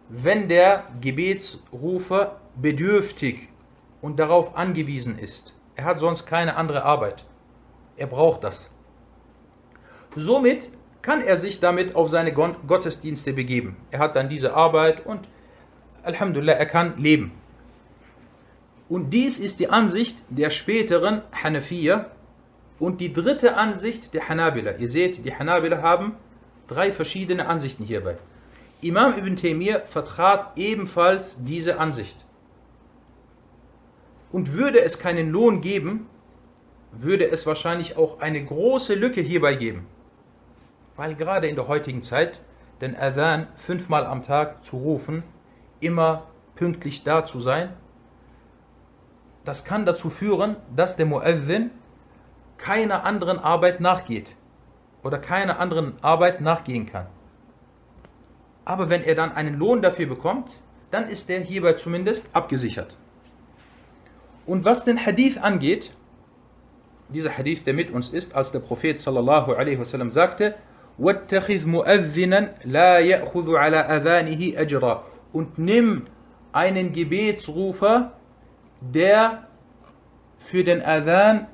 [0.08, 3.48] wenn der Gebetsrufer bedürftig
[4.02, 5.54] und darauf angewiesen ist.
[5.76, 7.24] Er hat sonst keine andere Arbeit.
[7.96, 8.70] Er braucht das.
[10.16, 10.68] Somit
[11.02, 13.76] kann er sich damit auf seine Gottesdienste begeben.
[13.90, 15.28] Er hat dann diese Arbeit und
[16.02, 17.32] Alhamdulillah, er kann leben.
[18.88, 22.10] Und dies ist die Ansicht der späteren Hanafiya
[22.78, 24.76] und die dritte Ansicht der Hanabila.
[24.78, 26.16] Ihr seht, die Hanabila haben
[26.66, 28.16] drei verschiedene Ansichten hierbei.
[28.82, 32.16] Imam ibn Taymiyyah vertrat ebenfalls diese Ansicht.
[34.32, 36.06] Und würde es keinen Lohn geben,
[36.92, 39.86] würde es wahrscheinlich auch eine große Lücke hierbei geben.
[41.00, 42.42] Weil gerade in der heutigen Zeit
[42.82, 45.22] den Adhan fünfmal am Tag zu rufen,
[45.80, 47.72] immer pünktlich da zu sein,
[49.46, 51.70] das kann dazu führen, dass der Muezzin
[52.58, 54.36] keiner anderen Arbeit nachgeht
[55.02, 57.06] oder keiner anderen Arbeit nachgehen kann.
[58.66, 60.50] Aber wenn er dann einen Lohn dafür bekommt,
[60.90, 62.98] dann ist er hierbei zumindest abgesichert.
[64.44, 65.92] Und was den Hadith angeht,
[67.08, 70.56] dieser Hadith, der mit uns ist, als der Prophet sallallahu alaihi wasallam sagte,
[70.99, 76.07] وَاتَّخِذْ مُؤَذِّنًا لَا يَأْخُذُ عَلَى أَذَانِهِ أَجْرًا Und nimm
[76.53, 78.13] einen Gebetsrufer,
[78.79, 79.47] der
[80.37, 81.47] für den Adhan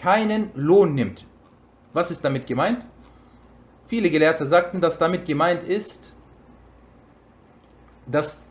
[0.00, 1.24] keinen Lohn nimmt.
[1.92, 2.84] Was ist damit gemeint?
[3.86, 6.12] Viele Gelehrte sagten, dass damit gemeint ist,
[8.06, 8.42] dass,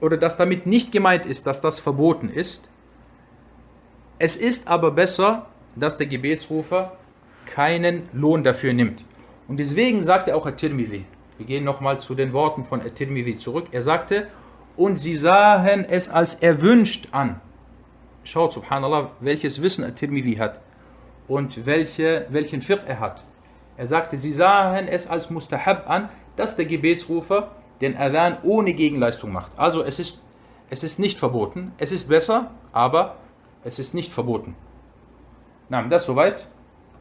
[0.00, 2.62] oder dass damit nicht gemeint ist, dass das verboten ist.
[4.18, 5.46] Es ist aber besser,
[5.76, 6.96] dass der Gebetsrufer
[7.46, 9.04] keinen Lohn dafür nimmt.
[9.53, 11.05] Und deswegen sagte auch At-Tirmidhi,
[11.37, 14.25] wir gehen nochmal zu den Worten von At-Tirmidhi zurück, er sagte,
[14.75, 17.39] und sie sahen es als erwünscht an.
[18.23, 20.59] Schaut, subhanallah, welches Wissen At-Tirmidhi hat
[21.27, 23.25] und welche, welchen Fiqh er hat.
[23.77, 29.31] Er sagte, sie sahen es als Mustahab an, dass der Gebetsrufer den Adhan ohne Gegenleistung
[29.31, 29.51] macht.
[29.55, 30.19] Also es ist,
[30.71, 33.17] es ist nicht verboten, es ist besser, aber
[33.63, 34.55] es ist nicht verboten.
[35.69, 36.47] Na, das soweit.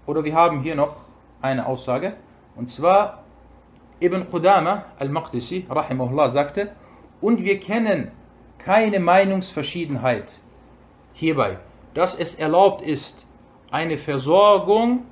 [0.04, 0.96] Oder wir haben hier noch
[1.40, 2.14] eine Aussage.
[2.55, 3.23] Und zwar
[3.99, 6.71] Ibn Qudama al-Maqdisi, rahimahullah, sagte,
[7.21, 8.11] und wir kennen
[8.57, 10.39] keine Meinungsverschiedenheit
[11.13, 11.57] hierbei,
[11.93, 13.25] dass es erlaubt ist,
[13.71, 15.05] eine Versorgung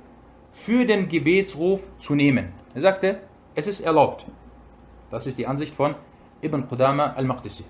[0.52, 2.52] für den Gebetsruf zu nehmen.
[2.74, 3.20] Er sagte,
[3.54, 4.24] es ist erlaubt.
[5.10, 5.94] Das ist die Ansicht von
[6.42, 7.64] Ibn Qudama al-Maqdisi.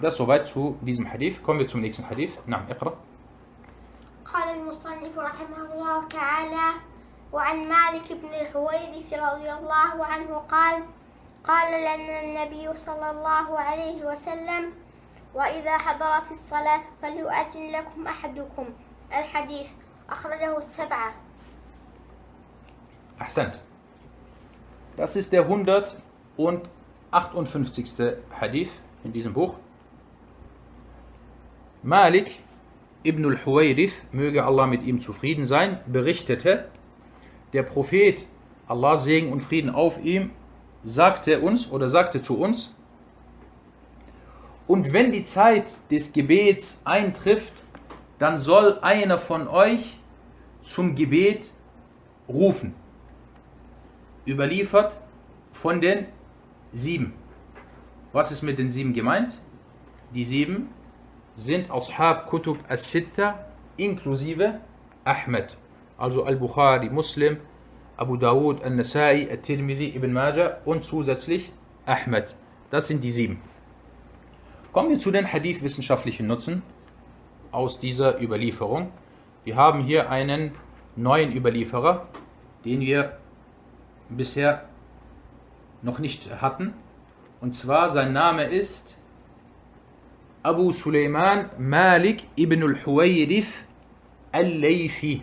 [0.00, 1.42] Das soweit zu diesem Hadith.
[1.42, 2.36] Kommen wir zum nächsten Hadith.
[2.46, 2.92] نعم اقرأ.
[4.24, 6.74] قال المصنف رحمه الله تعالى
[7.33, 10.83] وعن مالك بن الحويرث رضي الله عنه قال
[11.43, 14.71] قال لنا النبي صلى الله عليه وسلم
[15.33, 18.65] وإذا حضرت الصلاة فليؤذن لكم أحدكم
[19.11, 19.67] الحديث
[20.09, 21.13] أخرجه السبعة
[23.19, 23.59] Ahsant.
[24.97, 28.17] Das ist der 158.
[28.41, 28.71] Hadith
[29.03, 29.53] in diesem Buch.
[31.83, 32.39] Malik
[33.03, 36.69] ibn al-Huwayrith, möge Allah mit ihm zufrieden sein, berichtete,
[37.53, 38.25] der Prophet,
[38.67, 40.31] Allah Segen und Frieden auf ihm,
[40.83, 42.73] sagte uns oder sagte zu uns,
[44.67, 47.53] und wenn die Zeit des Gebets eintrifft,
[48.17, 49.99] dann soll einer von euch
[50.63, 51.51] zum Gebet
[52.29, 52.73] rufen.
[54.25, 54.97] Überliefert
[55.51, 56.05] von den
[56.71, 57.13] sieben.
[58.13, 59.41] Was ist mit den sieben gemeint?
[60.13, 60.69] Die sieben
[61.35, 64.61] sind Ashab Kutub as-Sitta inklusive
[65.03, 65.57] Ahmed.
[66.03, 67.37] Also Al-Bukhari, Muslim,
[67.95, 71.53] Abu Dawud, Al-Nasai, Al-Tirmidhi, Ibn Majah und zusätzlich
[71.85, 72.35] Ahmed.
[72.71, 73.39] Das sind die sieben.
[74.73, 76.61] Kommen wir zu den Hadith-wissenschaftlichen Nutzen
[77.53, 78.91] aus dieser Überlieferung.
[79.45, 80.51] Wir haben hier einen
[80.97, 82.05] neuen Überlieferer,
[82.65, 83.17] den wir
[84.09, 84.65] bisher
[85.83, 86.73] noch nicht hatten.
[87.39, 88.97] Und zwar sein Name ist
[90.41, 93.63] Abu Suleiman Malik ibn al-Huwayrith
[94.33, 95.21] al-Laythi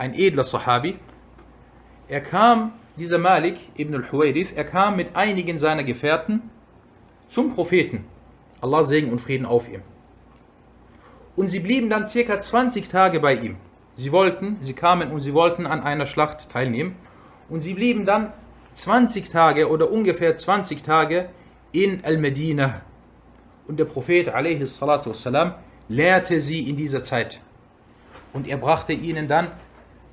[0.00, 0.98] Ein edler Sahabi.
[2.08, 6.50] Er kam, dieser Malik ibn al-Huwayrith, er kam mit einigen seiner Gefährten
[7.28, 8.04] zum Propheten.
[8.60, 9.82] Allah Segen und Frieden auf ihm.
[11.36, 13.56] Und sie blieben dann circa 20 Tage bei ihm.
[13.96, 16.96] Sie wollten, sie kamen und sie wollten an einer Schlacht teilnehmen.
[17.48, 18.32] Und sie blieben dann
[18.74, 21.28] 20 Tage oder ungefähr 20 Tage
[21.72, 22.82] in Al-Medina.
[23.66, 25.54] Und der Prophet والسلام,
[25.88, 27.40] lehrte sie in dieser Zeit.
[28.32, 29.48] Und er brachte ihnen dann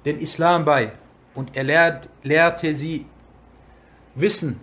[0.04, 0.92] den Islam bei.
[1.34, 3.06] Und er lehrt, lehrte sie
[4.14, 4.60] Wissen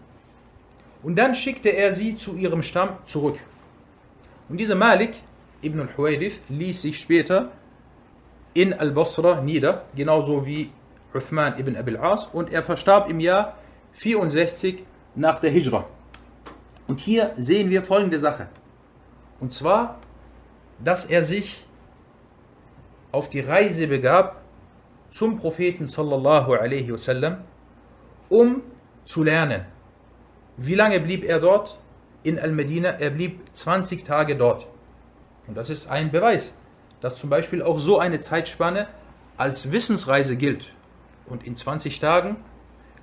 [1.06, 3.38] und dann schickte er sie zu ihrem Stamm zurück.
[4.50, 5.14] Und dieser Malik
[5.62, 7.52] ibn al-Huwaydith ließ sich später
[8.56, 10.72] in Al-Basra nieder, genauso wie
[11.14, 13.56] Uthman ibn Abil As und er verstarb im Jahr
[13.94, 15.86] 64 nach der Hijra.
[16.88, 18.48] Und hier sehen wir folgende Sache.
[19.40, 20.00] Und zwar,
[20.84, 21.68] dass er sich
[23.12, 24.42] auf die Reise begab
[25.16, 27.38] zum Propheten sallallahu alaihi wasallam,
[28.28, 28.62] um
[29.06, 29.64] zu lernen.
[30.58, 31.80] Wie lange blieb er dort
[32.24, 32.90] in Al-Medina?
[32.90, 34.68] Er blieb 20 Tage dort.
[35.48, 36.54] Und das ist ein Beweis,
[37.00, 38.90] dass zum Beispiel auch so eine Zeitspanne
[39.38, 40.74] als Wissensreise gilt.
[41.28, 42.36] Und in 20 Tagen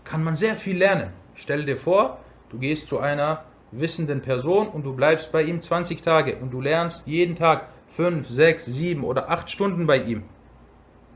[0.05, 1.15] kann man sehr viel lernen.
[1.35, 2.19] Stell dir vor,
[2.51, 6.61] du gehst zu einer wissenden Person und du bleibst bei ihm 20 Tage und du
[6.61, 10.25] lernst jeden Tag 5, 6, 7 oder 8 Stunden bei ihm.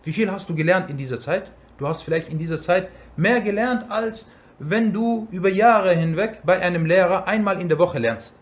[0.07, 1.51] Wie viel hast du gelernt in dieser Zeit?
[1.79, 6.61] Du hast vielleicht in dieser Zeit mehr gelernt, als wenn du über Jahre hinweg bei
[6.61, 8.37] einem Lehrer einmal in der Woche lernst.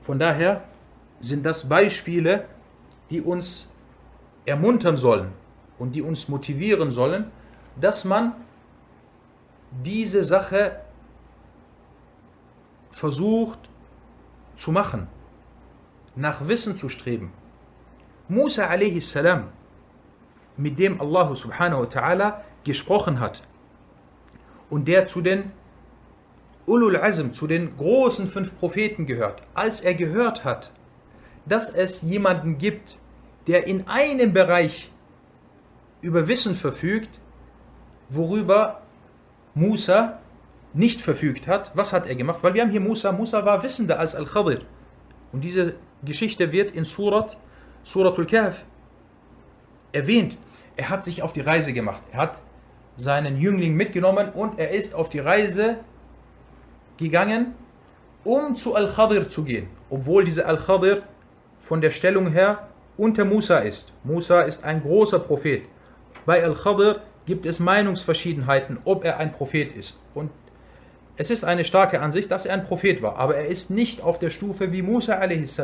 [0.00, 0.64] Von daher
[1.20, 2.46] sind das Beispiele,
[3.10, 3.68] die uns
[4.46, 5.32] ermuntern sollen
[5.78, 7.30] und die uns motivieren sollen,
[7.78, 8.32] dass man
[9.84, 10.80] diese Sache
[12.90, 13.68] versucht
[14.56, 15.06] zu machen,
[16.16, 17.30] nach Wissen zu streben.
[18.30, 19.18] Musa a.s.,
[20.56, 23.42] mit dem Allah subhanahu wa ta'ala gesprochen hat
[24.68, 25.50] und der zu den
[26.66, 30.70] Ulul Azm, zu den großen fünf Propheten gehört, als er gehört hat,
[31.44, 32.98] dass es jemanden gibt,
[33.48, 34.92] der in einem Bereich
[36.00, 37.18] über Wissen verfügt,
[38.10, 38.82] worüber
[39.54, 40.20] Musa
[40.72, 42.38] nicht verfügt hat, was hat er gemacht?
[42.42, 44.60] Weil wir haben hier Musa, Musa war wissender als Al-Khadir.
[45.32, 47.36] Und diese Geschichte wird in Surat,
[47.84, 48.64] Suratul Kahf
[49.92, 50.36] erwähnt.
[50.76, 52.02] Er hat sich auf die Reise gemacht.
[52.12, 52.42] Er hat
[52.96, 55.78] seinen Jüngling mitgenommen und er ist auf die Reise
[56.96, 57.54] gegangen,
[58.24, 59.68] um zu Al-Khadir zu gehen.
[59.88, 61.02] Obwohl dieser Al-Khadir
[61.60, 63.92] von der Stellung her unter Musa ist.
[64.04, 65.62] Musa ist ein großer Prophet.
[66.26, 69.98] Bei Al-Khadir gibt es Meinungsverschiedenheiten, ob er ein Prophet ist.
[70.14, 70.30] Und
[71.16, 74.18] es ist eine starke Ansicht, dass er ein Prophet war, aber er ist nicht auf
[74.18, 75.62] der Stufe wie Musa a.s.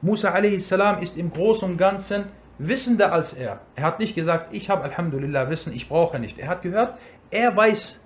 [0.00, 0.72] Musa a.s.
[1.00, 2.24] ist im Großen und Ganzen
[2.58, 3.60] wissender als er.
[3.74, 6.38] Er hat nicht gesagt, ich habe Alhamdulillah Wissen, ich brauche nicht.
[6.38, 6.98] Er hat gehört,
[7.30, 8.00] er weiß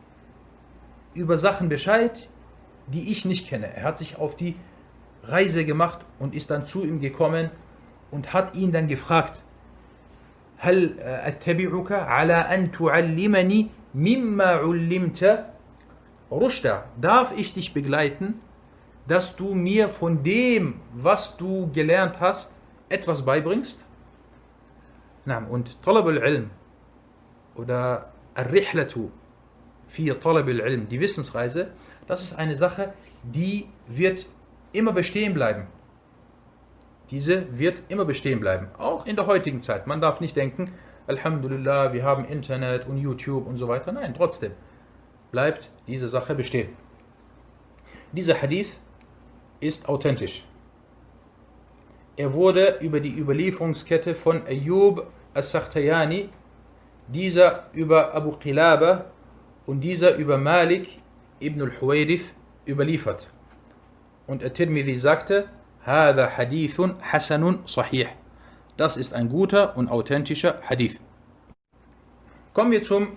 [1.14, 2.29] über Sachen Bescheid,
[2.87, 3.75] die ich nicht kenne.
[3.75, 4.57] Er hat sich auf die
[5.25, 7.51] Reise gemacht und ist dann zu ihm gekommen
[8.11, 9.42] und hat ihn dann gefragt,
[10.59, 15.47] هل أتبعك على أن تعلمني مما علمت
[16.31, 18.40] Rushda, darf ich dich begleiten,
[19.08, 22.52] dass du mir von dem, was du gelernt hast,
[22.90, 23.84] etwas beibringst?
[25.50, 26.50] Und Talab al-Ilm
[27.56, 29.10] oder Al-Rihlatu
[29.88, 31.72] fi Talab al-Ilm, die Wissensreise,
[32.08, 34.26] das ist eine Sache, die wird
[34.74, 35.68] immer bestehen bleiben.
[37.12, 39.86] Diese wird immer bestehen bleiben, auch in der heutigen Zeit.
[39.86, 40.72] Man darf nicht denken,
[41.08, 43.92] Alhamdulillah, wir haben Internet und YouTube und so weiter.
[43.92, 44.54] Nein, trotzdem
[45.32, 46.70] bleibt diese Sache bestehen.
[48.14, 48.80] Dieser Hadith
[49.61, 50.45] ist authentisch.
[52.16, 56.31] Er wurde über die Überlieferungskette von Ayyub as-Sakhtayani,
[57.09, 59.07] dieser über Abu Qilaba
[59.66, 61.01] und dieser über Malik
[61.40, 62.35] ibn al-Huwayrith
[62.66, 63.29] überliefert.
[64.27, 65.49] Und At-Tirmidhi sagte,
[65.87, 68.09] هذا حديث حسن صحيح.
[68.77, 70.99] Das ist ein guter und authentischer Hadith.
[72.53, 73.16] Kommen wir zum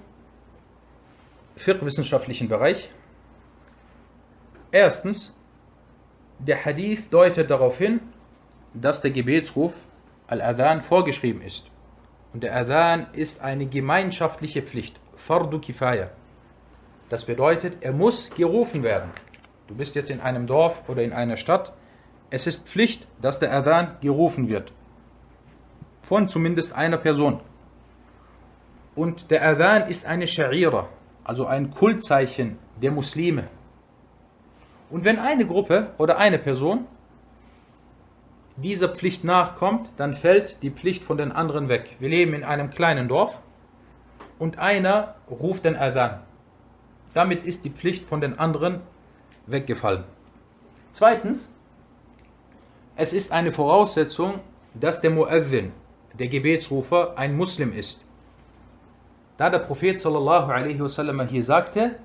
[1.56, 2.89] fiqh-wissenschaftlichen Bereich.
[4.71, 5.34] Erstens,
[6.46, 8.00] der Hadith deutet darauf hin,
[8.74, 9.74] dass der Gebetsruf
[10.26, 11.70] Al-Adhan vorgeschrieben ist.
[12.33, 16.11] Und der Adhan ist eine gemeinschaftliche Pflicht, Fardu Kifaya.
[17.09, 19.11] Das bedeutet, er muss gerufen werden.
[19.68, 21.72] Du bist jetzt in einem Dorf oder in einer Stadt.
[22.30, 24.72] Es ist Pflicht, dass der Adhan gerufen wird.
[26.02, 27.40] Von zumindest einer Person.
[28.94, 30.87] Und der Adhan ist eine Sha'ira,
[31.24, 33.48] also ein Kultzeichen der Muslime.
[34.90, 36.87] Und wenn eine Gruppe oder eine Person
[38.57, 41.97] dieser Pflicht nachkommt, dann fällt die Pflicht von den anderen weg.
[41.99, 43.40] Wir leben in einem kleinen Dorf
[44.38, 46.20] und einer ruft den Adhan.
[47.14, 48.81] Damit ist die Pflicht von den anderen
[49.47, 50.05] weggefallen.
[50.92, 51.50] Zweitens,
[52.96, 54.40] es ist eine Voraussetzung,
[54.75, 55.73] dass der Muezzin,
[56.19, 58.00] der Gebetsrufer, ein Muslim ist.
[59.37, 61.96] Da der Prophet sallallahu alaihi wasallam hier sagte,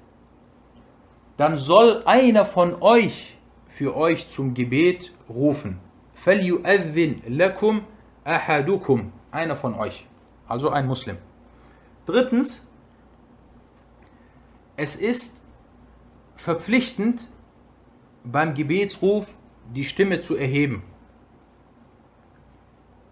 [1.39, 5.81] dann soll einer von euch für euch zum Gebet rufen.
[6.17, 7.83] فَلْيُؤَذِّنْ لَكُمْ
[8.27, 10.07] أَحَدُكُمْ Einer von euch,
[10.47, 11.17] also ein Muslim.
[12.07, 12.67] Drittens,
[14.77, 15.41] es ist
[16.37, 17.29] verpflichtend,
[18.25, 19.27] beim Gebetsruf
[19.75, 20.83] die Stimme zu erheben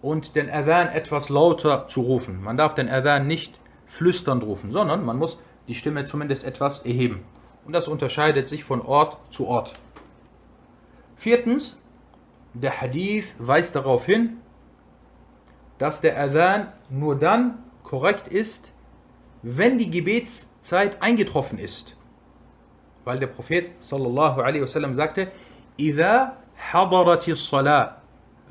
[0.01, 2.43] und den Adhan etwas lauter zu rufen.
[2.43, 7.25] Man darf den Adhan nicht flüsternd rufen, sondern man muss die Stimme zumindest etwas erheben.
[7.67, 9.73] Und das unterscheidet sich von Ort zu Ort.
[11.17, 11.81] Viertens,
[12.55, 14.39] der Hadith weist darauf hin,
[15.79, 18.73] dass der Adhan nur dann korrekt ist,
[19.43, 21.97] wenn die Gebetszeit eingetroffen ist.
[23.05, 25.31] Weil der Prophet sallallahu alaihi wasallam sagte,
[25.79, 26.33] إِذَا
[26.73, 28.03] حَضَرَتِ الصَّلَاةِ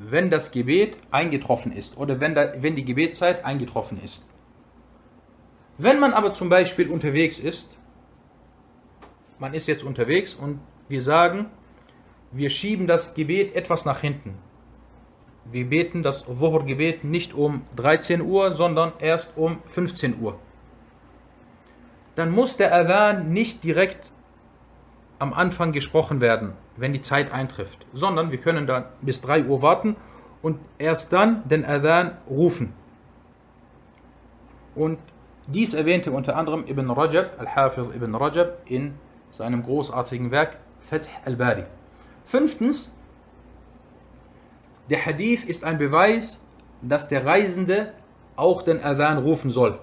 [0.04, 4.26] wenn das Gebet eingetroffen ist oder wenn, da, wenn die Gebetszeit eingetroffen ist.
[5.78, 7.75] Wenn man aber zum Beispiel unterwegs ist,
[9.39, 11.47] man ist jetzt unterwegs und wir sagen,
[12.33, 14.39] wir schieben das Gebet etwas nach hinten.
[15.51, 20.39] Wir beten das Dhuhr-Gebet nicht um 13 Uhr, sondern erst um 15 Uhr.
[22.17, 24.11] Dann muss der Adhan nicht direkt
[25.19, 29.63] am Anfang gesprochen werden, wenn die Zeit eintrifft, sondern wir können dann bis 3 Uhr
[29.63, 29.97] warten
[30.43, 32.73] und erst dann den Adhan rufen.
[34.75, 34.99] Und
[35.49, 38.95] dies erwähnte unter anderem Ibn Rajab, Al-Hafiz Ibn Rajab, in
[39.31, 41.65] seinem großartigen Werk Fath al-Bari.
[42.25, 42.91] Fünftens,
[44.91, 46.41] der Hadith ist ein Beweis,
[46.83, 47.93] dass der Reisende
[48.37, 49.79] auch den Adhan rufen soll.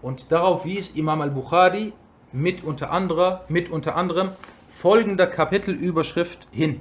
[0.00, 1.92] Und darauf wies Imam al-Bukhari
[2.32, 4.32] mit unter, anderem, mit unter anderem
[4.68, 6.80] folgender Kapitelüberschrift hin.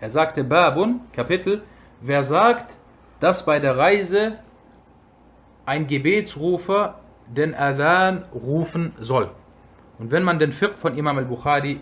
[0.00, 1.62] Er sagte Babun, Kapitel,
[2.00, 2.76] wer sagt,
[3.20, 4.38] dass bei der Reise
[5.66, 9.30] ein Gebetsrufer den Adhan rufen soll.
[9.98, 11.80] Und wenn man den Fiqh von Imam al-Bukhari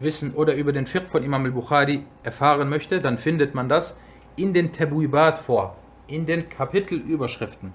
[0.00, 3.96] wissen oder über den Fiqh von Imam al-Bukhari erfahren möchte, dann findet man das
[4.36, 5.76] in den Tabuibat vor,
[6.06, 7.72] in den Kapitelüberschriften.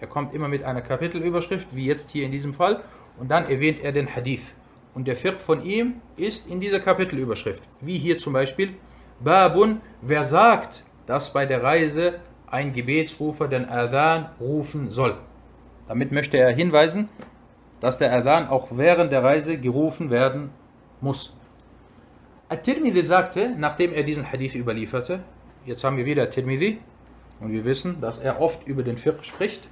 [0.00, 2.82] Er kommt immer mit einer Kapitelüberschrift, wie jetzt hier in diesem Fall,
[3.18, 4.54] und dann erwähnt er den Hadith.
[4.94, 7.62] Und der Fiqh von ihm ist in dieser Kapitelüberschrift.
[7.80, 8.74] Wie hier zum Beispiel,
[9.20, 15.16] Babun, wer sagt, dass bei der Reise ein Gebetsrufer den Adhan rufen soll.
[15.86, 17.08] Damit möchte er hinweisen,
[17.80, 20.50] dass der Adhan auch während der Reise gerufen werden
[21.00, 21.34] muss.
[22.48, 25.20] At-Tirmidhi sagte, nachdem er diesen Hadith überlieferte,
[25.64, 26.80] jetzt haben wir wieder At-Tirmidhi
[27.40, 29.68] und wir wissen, dass er oft über den Fiqh spricht.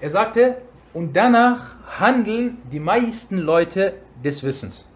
[0.00, 0.58] Er sagte,
[0.92, 4.86] und danach handeln die meisten Leute des Wissens.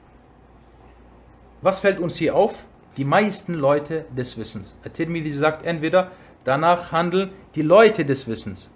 [1.60, 2.64] Was fällt uns hier auf?
[2.96, 4.78] Die meisten Leute des Wissens.
[4.84, 6.12] At-Tirmidhi sagt entweder,
[6.44, 8.70] danach handeln die Leute des Wissens.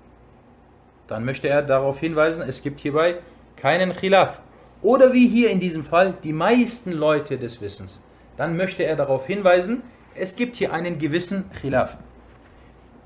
[1.13, 3.17] Dann möchte er darauf hinweisen, es gibt hierbei
[3.57, 4.41] keinen Khilaf.
[4.81, 8.03] Oder wie hier in diesem Fall, die meisten Leute des Wissens.
[8.39, 9.83] Dann möchte er darauf hinweisen,
[10.15, 11.99] es gibt hier einen gewissen Khilaf.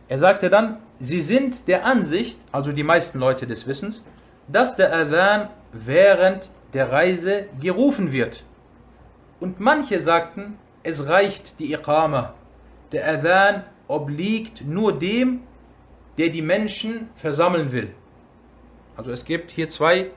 [0.06, 4.04] Er sagte dann, sie sind der Ansicht, also die meisten Leute des Wissens,
[4.46, 8.44] dass der Adhan während der Reise gerufen wird.
[9.40, 12.34] Und manche sagten, es reicht die Iqama.
[12.92, 15.40] Der Adhan obliegt nur dem,
[16.18, 17.92] der die Menschen versammeln will.
[18.96, 20.10] Also es gibt hier zwei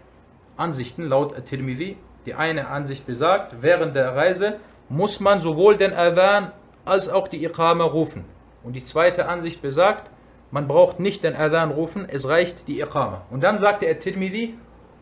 [0.55, 1.97] Ansichten laut At-Tirmidhi.
[2.25, 6.51] Die eine Ansicht besagt, während der Reise muss man sowohl den Adhan
[6.85, 8.25] als auch die Iqama rufen.
[8.63, 10.09] Und die zweite Ansicht besagt,
[10.51, 13.25] man braucht nicht den Adhan rufen, es reicht die Iqama.
[13.29, 14.55] Und dann sagte er Tirmidhi,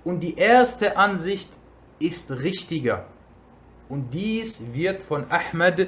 [0.04, 1.50] und die erste Ansicht
[2.00, 3.06] ist richtiger.
[3.89, 5.88] Und dies wird von Ahmad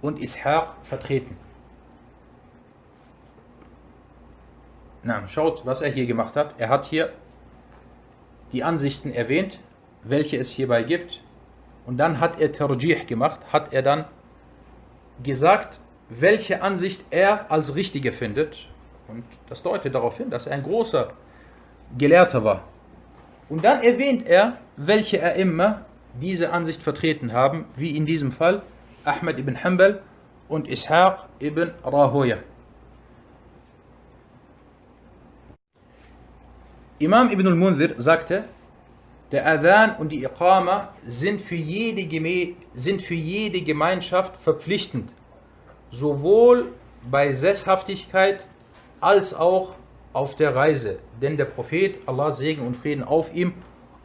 [0.00, 1.36] und Ishaq vertreten.
[5.02, 6.54] Na, schaut, was er hier gemacht hat.
[6.58, 7.12] Er hat hier
[8.52, 9.60] die Ansichten erwähnt,
[10.02, 11.20] welche es hierbei gibt.
[11.86, 14.04] Und dann hat er Tarjih gemacht, hat er dann
[15.22, 18.68] gesagt, welche Ansicht er als richtige findet.
[19.08, 21.12] Und das deutet darauf hin, dass er ein großer
[21.96, 22.64] Gelehrter war.
[23.48, 25.86] Und dann erwähnt er, welche er immer
[26.20, 28.62] diese Ansicht vertreten haben, wie in diesem Fall
[29.04, 30.02] Ahmed ibn Hanbal
[30.48, 32.38] und Ishaq ibn Rahoya.
[37.00, 38.44] Imam ibn al-Munzir sagte,
[39.30, 45.12] der Adhan und die Iqama sind für, jede, sind für jede Gemeinschaft verpflichtend
[45.90, 46.72] sowohl
[47.10, 48.48] bei Sesshaftigkeit
[49.00, 49.76] als auch
[50.12, 50.98] auf der Reise.
[51.22, 53.52] Denn der Prophet, Allah Segen und Frieden auf ihm,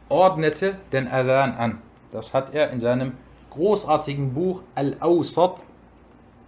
[0.10, 1.82] ordnete den Adhan an.
[2.12, 3.14] Das hat er in seinem
[3.50, 5.62] großartigen Buch Al-Awsat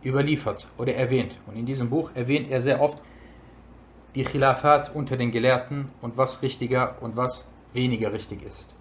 [0.04, 1.40] überliefert oder erwähnt.
[1.48, 3.02] Und in diesem Buch erwähnt er sehr oft
[4.15, 8.75] die Khilafat unter den Gelehrten und was richtiger und was weniger richtig ist.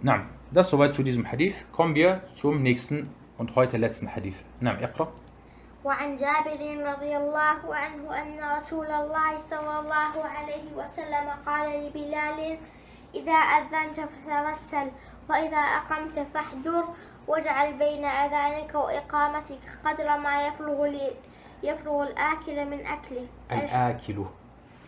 [0.00, 1.64] Na, das soweit zu diesem Hadith.
[1.72, 4.36] Kommen wir zum nächsten und heute letzten Hadith.
[4.60, 5.08] نعم اقرأ.
[5.84, 12.58] وعن جابر رضي الله عنه أن رسول الله صلى الله عليه وسلم قال لبلال
[13.14, 14.90] إذا أذنت فتوسل
[15.28, 16.84] وإذا أقمت فاحذر
[17.28, 20.86] واجعل بين أذانك وإقامتك قدر ما يفرغ
[21.62, 24.26] يفرغ الآكل من أكله Al-Akilu.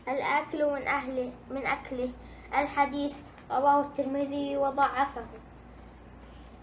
[0.09, 2.11] الآكل من أهله من أكله
[2.59, 3.17] الحديث
[3.51, 5.25] رواه الترمذي وضعفه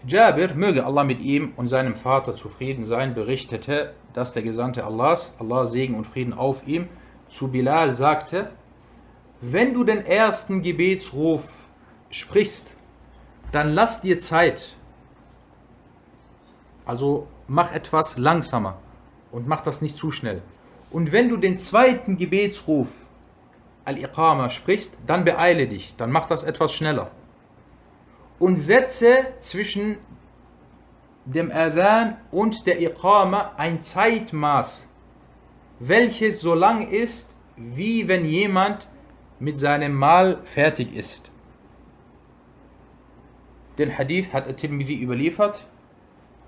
[0.04, 5.32] Jabir, möge Allah mit ihm und seinem Vater zufrieden sein, berichtete, dass der Gesandte Allahs,
[5.38, 6.88] Allah Segen und Frieden auf ihm,
[7.28, 8.50] zu Bilal sagte,
[9.40, 11.44] wenn du den ersten Gebetsruf
[12.10, 12.74] sprichst,
[13.52, 14.76] dann lass dir Zeit.
[16.84, 18.78] Also mach etwas langsamer
[19.31, 20.41] und mach das nicht zu schnell.
[20.89, 22.87] Und wenn du den zweiten Gebetsruf
[23.85, 27.11] Al-Iqama sprichst, dann beeile dich, dann mach das etwas schneller.
[28.39, 29.97] Und setze zwischen
[31.25, 34.87] dem Adhan und der Iqama ein Zeitmaß,
[35.79, 38.87] welches so lang ist, wie wenn jemand
[39.39, 41.29] mit seinem Mahl fertig ist.
[43.77, 45.67] Den Hadith hat At-Tirmidhi überliefert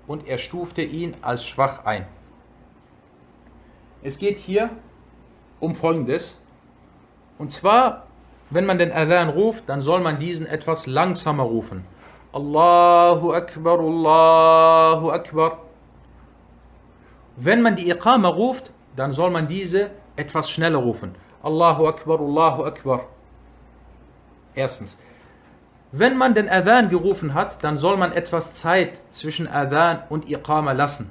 [0.06, 2.06] und er stufte ihn als schwach ein.
[4.02, 4.70] Es geht hier
[5.60, 6.38] um Folgendes.
[7.38, 8.06] Und zwar,
[8.48, 11.84] wenn man den Adhan ruft, dann soll man diesen etwas langsamer rufen.
[12.32, 15.58] Allahu Akbar, Allahu Akbar.
[17.36, 21.14] Wenn man die Iqama ruft, dann soll man diese etwas schneller rufen.
[21.42, 23.06] Allahu Akbar, Allahu Akbar.
[24.54, 24.96] Erstens.
[25.92, 30.72] Wenn man den Adhan gerufen hat, dann soll man etwas Zeit zwischen Adhan und Iqama
[30.72, 31.10] lassen.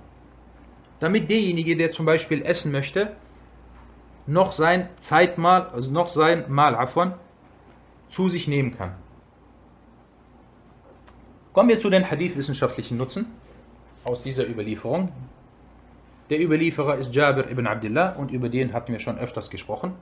[1.00, 3.16] Damit derjenige, der zum Beispiel essen möchte,
[4.28, 7.14] noch sein Zeitmahl, also noch sein Mahl Afwan,
[8.10, 8.96] zu sich nehmen kann.
[11.54, 13.26] Kommen wir zu den Hadith-wissenschaftlichen Nutzen
[14.04, 15.12] aus dieser Überlieferung.
[16.30, 19.94] Der Überlieferer ist Jabir ibn Abdullah und über den hatten wir schon öfters gesprochen.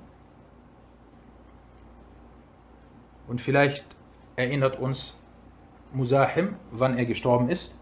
[3.28, 3.86] Und vielleicht
[4.36, 5.18] erinnert uns
[5.94, 7.74] Musahim, wann er gestorben ist.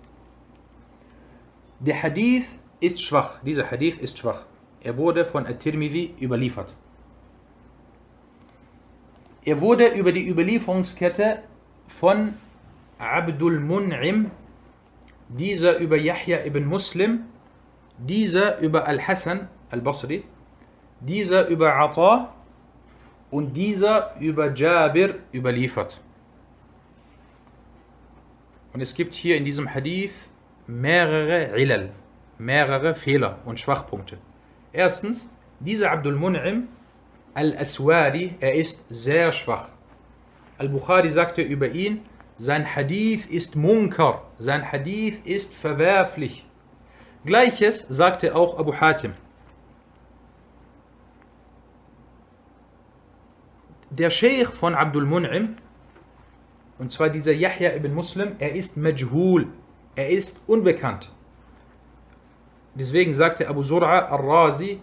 [1.79, 2.45] Der Hadith
[2.79, 3.39] ist schwach.
[3.43, 4.45] Dieser Hadith ist schwach.
[4.81, 6.73] Er wurde von At-Tirmidhi überliefert.
[9.43, 11.43] Er wurde über die Überlieferungskette
[11.87, 12.33] von
[12.97, 14.31] Abdul Mun'im,
[15.29, 17.25] dieser über Yahya ibn Muslim,
[17.97, 20.23] dieser über Al-Hassan al-Basri,
[20.99, 22.33] dieser über Ata
[23.31, 26.01] und dieser über Jabir überliefert.
[28.73, 30.13] Und es gibt hier in diesem Hadith
[30.67, 31.91] mehrere Ilal,
[32.37, 34.17] mehrere Fehler und Schwachpunkte.
[34.73, 35.29] Erstens,
[35.59, 36.63] dieser Abdul Mun'im
[37.33, 39.69] al-Aswari, er ist sehr schwach.
[40.57, 42.01] Al-Bukhari sagte über ihn,
[42.37, 46.45] sein Hadith ist Munkar, sein Hadith ist verwerflich.
[47.25, 49.13] Gleiches sagte auch Abu Hatim.
[53.89, 55.55] Der Sheikh von Abdul Mun'im,
[56.77, 59.47] und zwar dieser Yahya ibn Muslim, er ist Majhul,
[59.95, 61.09] er ist unbekannt.
[62.75, 64.79] Deswegen sagte Abu Zur'a al-Razi,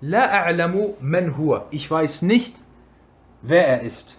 [0.00, 1.66] La a'lamu man huwa.
[1.70, 2.62] Ich weiß nicht,
[3.42, 4.18] wer er ist.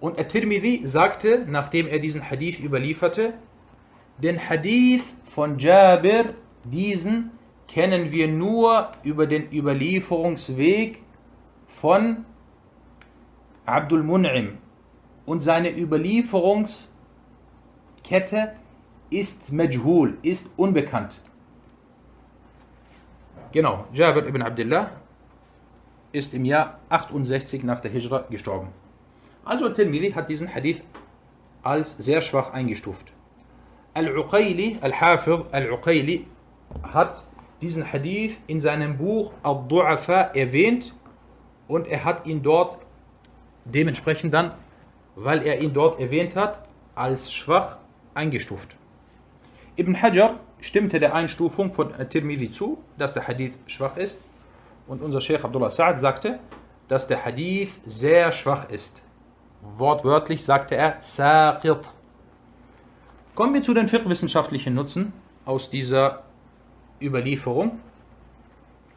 [0.00, 3.34] Und At-Tirmidhi sagte, nachdem er diesen Hadith überlieferte,
[4.18, 6.34] den Hadith von Jabir,
[6.64, 7.30] diesen
[7.68, 11.02] kennen wir nur über den Überlieferungsweg
[11.66, 12.24] von
[13.64, 14.58] Abdul Mun'im.
[15.24, 18.52] Und seine Überlieferungskette
[19.10, 21.20] ist Majhul, ist unbekannt.
[23.52, 24.90] Genau, Jabir ibn Abdullah
[26.12, 28.68] ist im Jahr 68 nach der Hijra gestorben.
[29.44, 30.82] Also Tirmidhi hat diesen Hadith
[31.62, 33.12] als sehr schwach eingestuft.
[33.94, 36.26] Al-Uqayli, Al-Hafiz Al-Uqayli
[36.82, 37.24] hat
[37.62, 40.94] diesen Hadith in seinem Buch Al-Du'afa erwähnt
[41.68, 42.78] und er hat ihn dort
[43.64, 44.52] dementsprechend dann,
[45.14, 47.78] weil er ihn dort erwähnt hat, als schwach
[48.14, 48.76] eingestuft.
[49.78, 54.18] Ibn Hajar stimmte der Einstufung von Tirmidhi zu, dass der Hadith schwach ist
[54.86, 56.38] und unser Sheikh Abdullah Sa'ad sagte,
[56.88, 59.02] dass der Hadith sehr schwach ist.
[59.76, 61.92] Wortwörtlich sagte er Saqit.
[63.34, 65.12] Kommen wir zu den fiqh-wissenschaftlichen Nutzen
[65.44, 66.22] aus dieser
[67.00, 67.80] Überlieferung.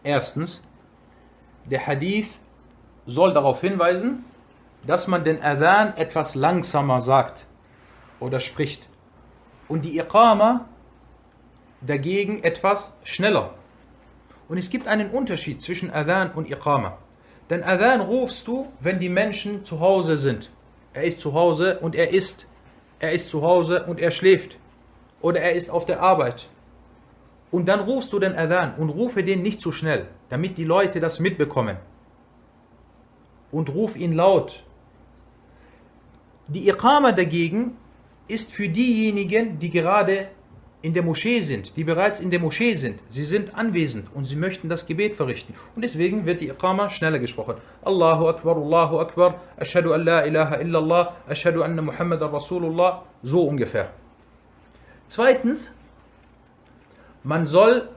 [0.03, 0.61] Erstens,
[1.65, 2.39] der Hadith
[3.05, 4.23] soll darauf hinweisen,
[4.87, 7.45] dass man den Adhan etwas langsamer sagt
[8.19, 8.88] oder spricht
[9.69, 10.65] und die Iqama
[11.79, 13.53] dagegen etwas schneller.
[14.49, 16.97] Und es gibt einen Unterschied zwischen Adhan und Iqama.
[17.49, 20.51] Denn Adhan rufst du, wenn die Menschen zu Hause sind.
[20.93, 22.47] Er ist zu Hause und er isst.
[22.99, 24.57] Er ist zu Hause und er schläft.
[25.21, 26.49] Oder er ist auf der Arbeit.
[27.51, 30.99] Und dann rufst du den Adhan und rufe den nicht zu schnell, damit die Leute
[30.99, 31.77] das mitbekommen.
[33.51, 34.63] Und ruf ihn laut.
[36.47, 37.77] Die Iqama dagegen
[38.29, 40.27] ist für diejenigen, die gerade
[40.81, 44.37] in der Moschee sind, die bereits in der Moschee sind, sie sind anwesend und sie
[44.37, 45.53] möchten das Gebet verrichten.
[45.75, 47.55] Und deswegen wird die Iqama schneller gesprochen.
[47.83, 53.89] Allahu Akbar, Allahu Akbar, Ashhadu an la ilaha illallah, Ashhadu anna Muhammad Rasulullah, so ungefähr.
[55.07, 55.73] Zweitens,
[57.23, 57.89] man soll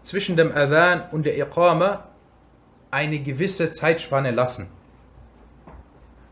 [0.00, 2.04] zwischen dem Adhan und der Iqama
[2.90, 4.68] eine gewisse Zeitspanne lassen.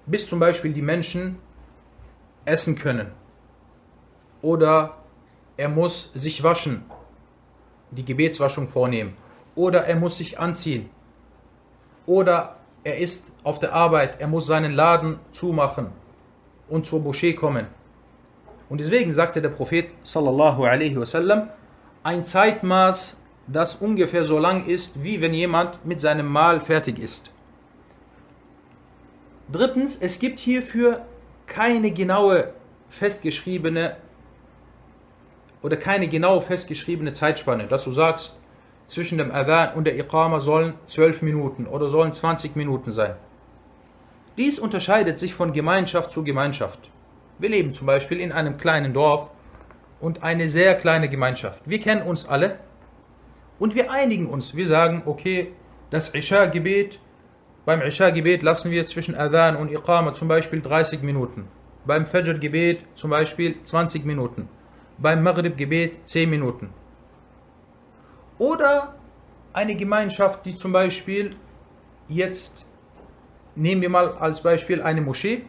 [0.06, 1.38] Bis zum Beispiel die Menschen
[2.46, 3.10] essen können
[4.42, 4.98] oder
[5.56, 6.84] er muss sich waschen,
[7.90, 9.16] die Gebetswaschung vornehmen,
[9.54, 10.90] oder er muss sich anziehen,
[12.06, 15.88] oder er ist auf der Arbeit, er muss seinen Laden zumachen
[16.68, 17.66] und zur Moschee kommen.
[18.68, 21.48] Und deswegen sagte der Prophet sallallahu alaihi wasallam,
[22.02, 23.16] ein Zeitmaß,
[23.46, 27.30] das ungefähr so lang ist, wie wenn jemand mit seinem Mahl fertig ist.
[29.50, 31.02] Drittens, es gibt hierfür
[31.46, 32.54] keine genaue
[32.88, 33.96] festgeschriebene
[35.62, 38.36] oder keine genau festgeschriebene Zeitspanne, dass du sagst,
[38.88, 43.14] zwischen dem Adhan und der Iqama sollen 12 Minuten oder sollen 20 Minuten sein.
[44.36, 46.90] Dies unterscheidet sich von Gemeinschaft zu Gemeinschaft.
[47.38, 49.30] Wir leben zum Beispiel in einem kleinen Dorf
[50.00, 51.62] und eine sehr kleine Gemeinschaft.
[51.64, 52.58] Wir kennen uns alle
[53.58, 54.54] und wir einigen uns.
[54.54, 55.52] Wir sagen, okay,
[55.90, 56.98] das Isha-Gebet,
[57.64, 61.46] beim Isha-Gebet lassen wir zwischen Adhan und Iqama zum Beispiel 30 Minuten.
[61.86, 64.48] Beim Fajr-Gebet zum Beispiel 20 Minuten
[65.02, 66.70] beim Maghrib-Gebet 10 Minuten.
[68.38, 68.94] Oder
[69.52, 71.36] eine Gemeinschaft, die zum Beispiel
[72.08, 72.64] jetzt,
[73.56, 75.44] nehmen wir mal als Beispiel eine Moschee.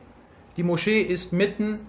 [0.57, 1.85] Die Moschee ist mitten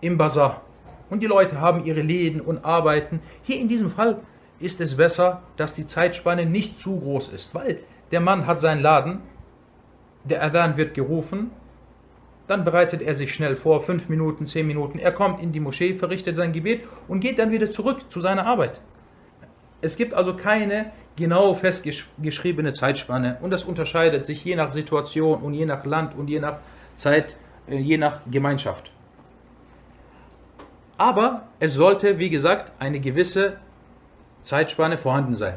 [0.00, 0.62] im Bazar
[1.10, 3.20] und die Leute haben ihre Läden und arbeiten.
[3.42, 4.20] Hier in diesem Fall
[4.60, 7.80] ist es besser, dass die Zeitspanne nicht zu groß ist, weil
[8.12, 9.22] der Mann hat seinen Laden,
[10.24, 11.50] der Adhan wird gerufen
[12.46, 14.98] dann bereitet er sich schnell vor, fünf Minuten, zehn Minuten.
[14.98, 18.46] Er kommt in die Moschee, verrichtet sein Gebet und geht dann wieder zurück zu seiner
[18.46, 18.80] Arbeit.
[19.80, 25.54] Es gibt also keine genau festgeschriebene Zeitspanne und das unterscheidet sich je nach Situation und
[25.54, 26.58] je nach Land und je nach
[26.96, 27.36] Zeit,
[27.68, 28.90] äh, je nach Gemeinschaft.
[30.96, 33.56] Aber es sollte, wie gesagt, eine gewisse
[34.42, 35.56] Zeitspanne vorhanden sein.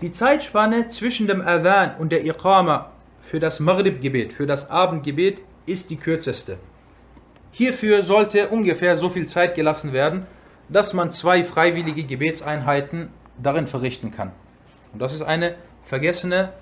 [0.00, 5.90] Die Zeitspanne zwischen dem Adhan und der Iqama für das Maghrib-Gebet, für das Abendgebet ist
[5.90, 6.58] die kürzeste.
[7.50, 10.26] Hierfür sollte ungefähr so viel Zeit gelassen werden,
[10.68, 13.10] dass man zwei freiwillige Gebetseinheiten
[13.42, 14.32] darin verrichten kann.
[14.92, 16.52] Und das ist eine vergessene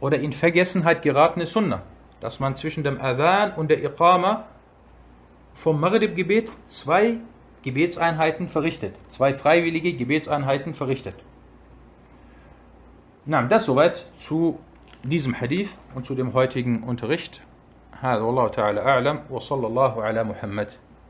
[0.00, 1.82] oder in Vergessenheit geratene Sunna,
[2.20, 4.44] dass man zwischen dem Adhan und der Iqama
[5.54, 7.16] vom Maghrib-Gebet zwei
[7.62, 11.14] Gebetseinheiten verrichtet, zwei freiwillige Gebetseinheiten verrichtet.
[13.26, 14.58] Na, das soweit zu
[15.02, 17.42] diesem Hadith und zu dem heutigen Unterricht.
[18.00, 20.68] هذا والله تعالى أعلم وصلى الله على محمد.